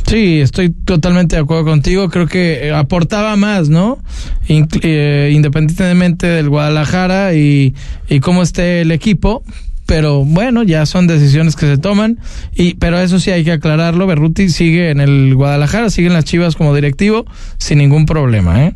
[0.09, 2.09] Sí, estoy totalmente de acuerdo contigo.
[2.09, 3.99] Creo que aportaba más, ¿no?
[4.47, 7.75] Eh, independientemente del Guadalajara y,
[8.07, 9.43] y cómo esté el equipo,
[9.89, 12.19] pero bueno, ya son decisiones que se toman.
[12.53, 14.05] Y, pero eso sí hay que aclararlo.
[14.05, 17.25] Berruti sigue en el Guadalajara, sigue en las Chivas como directivo,
[17.57, 18.75] sin ningún problema, ¿eh?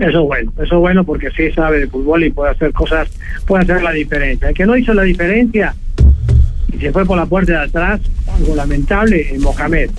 [0.00, 3.08] Eso es bueno, eso es bueno porque sí sabe de fútbol y puede hacer cosas,
[3.46, 4.48] puede hacer la diferencia.
[4.48, 5.76] El que no hizo la diferencia
[6.72, 9.90] y se fue por la puerta de atrás, algo lamentable, en Mohamed,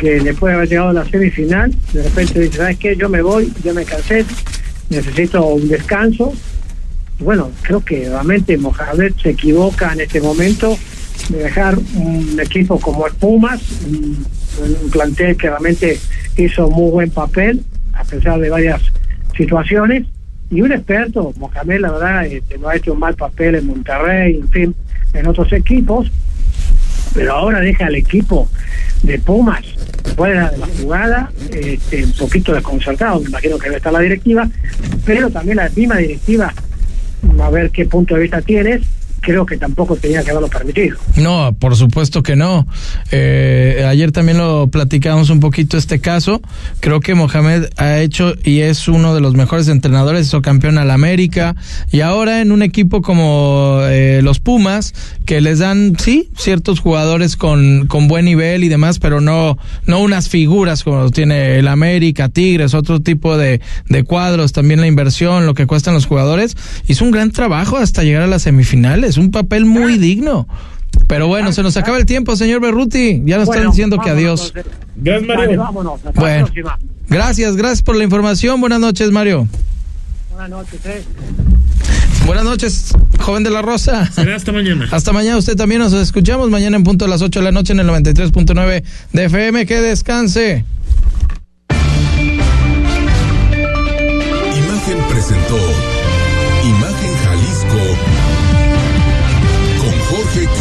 [0.00, 2.96] que después de haber llegado a la semifinal, de repente dice, ¿sabes qué?
[2.96, 4.24] Yo me voy, yo me cansé,
[4.88, 6.32] necesito un descanso,
[7.20, 10.78] bueno, creo que realmente Mohamed se equivoca en este momento
[11.28, 14.24] de dejar un equipo como el Pumas, un,
[14.90, 15.98] plantel que realmente
[16.36, 17.62] hizo muy buen papel,
[17.92, 18.80] a pesar de varias
[19.36, 20.06] situaciones,
[20.50, 24.36] y un experto, Mohamed, la verdad, este, no ha hecho un mal papel en Monterrey,
[24.36, 24.74] en fin,
[25.12, 26.10] en otros equipos,
[27.14, 28.48] pero ahora deja al equipo
[29.02, 29.62] de Pumas
[30.16, 34.48] fuera de la jugada, este, un poquito desconcertado, me imagino que debe estar la directiva,
[35.04, 36.52] pero también la misma directiva
[37.40, 38.82] a ver qué punto de vista tienes,
[39.20, 40.96] creo que tampoco tenía que haberlo permitido.
[41.16, 42.66] No, por supuesto que no.
[43.10, 46.40] Eh, ayer también lo platicamos un poquito este caso.
[46.80, 50.90] Creo que Mohamed ha hecho y es uno de los mejores entrenadores, hizo campeón al
[50.90, 51.56] América
[51.90, 54.94] y ahora en un equipo como eh, los Pumas
[55.24, 60.00] que les dan sí ciertos jugadores con, con buen nivel y demás, pero no no
[60.00, 65.46] unas figuras como tiene el América, Tigres, otro tipo de, de cuadros, también la inversión,
[65.46, 66.56] lo que cuestan los jugadores.
[66.86, 70.46] Hizo un gran trabajo hasta llegar a las semifinales, un papel muy digno.
[71.06, 73.22] Pero bueno, se nos acaba el tiempo, señor Berruti.
[73.24, 74.52] Ya nos bueno, están diciendo que adiós.
[74.96, 75.44] Gracias, Mario.
[75.44, 76.78] Dale, vámonos, hasta bueno, la próxima.
[77.08, 78.60] gracias, gracias por la información.
[78.60, 79.48] Buenas noches, Mario.
[80.30, 81.02] Buenas noches, eh.
[82.26, 84.04] Buenas noches, joven de la Rosa.
[84.12, 84.86] Será hasta mañana.
[84.90, 86.50] Hasta mañana, usted también nos escuchamos.
[86.50, 88.84] Mañana en punto a las 8 de la noche en el 93.9
[89.14, 89.64] de FM.
[89.64, 90.64] Que descanse.
[94.54, 95.56] Imagen presentó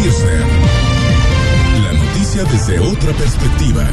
[0.08, 3.86] La noticia desde otra perspectiva.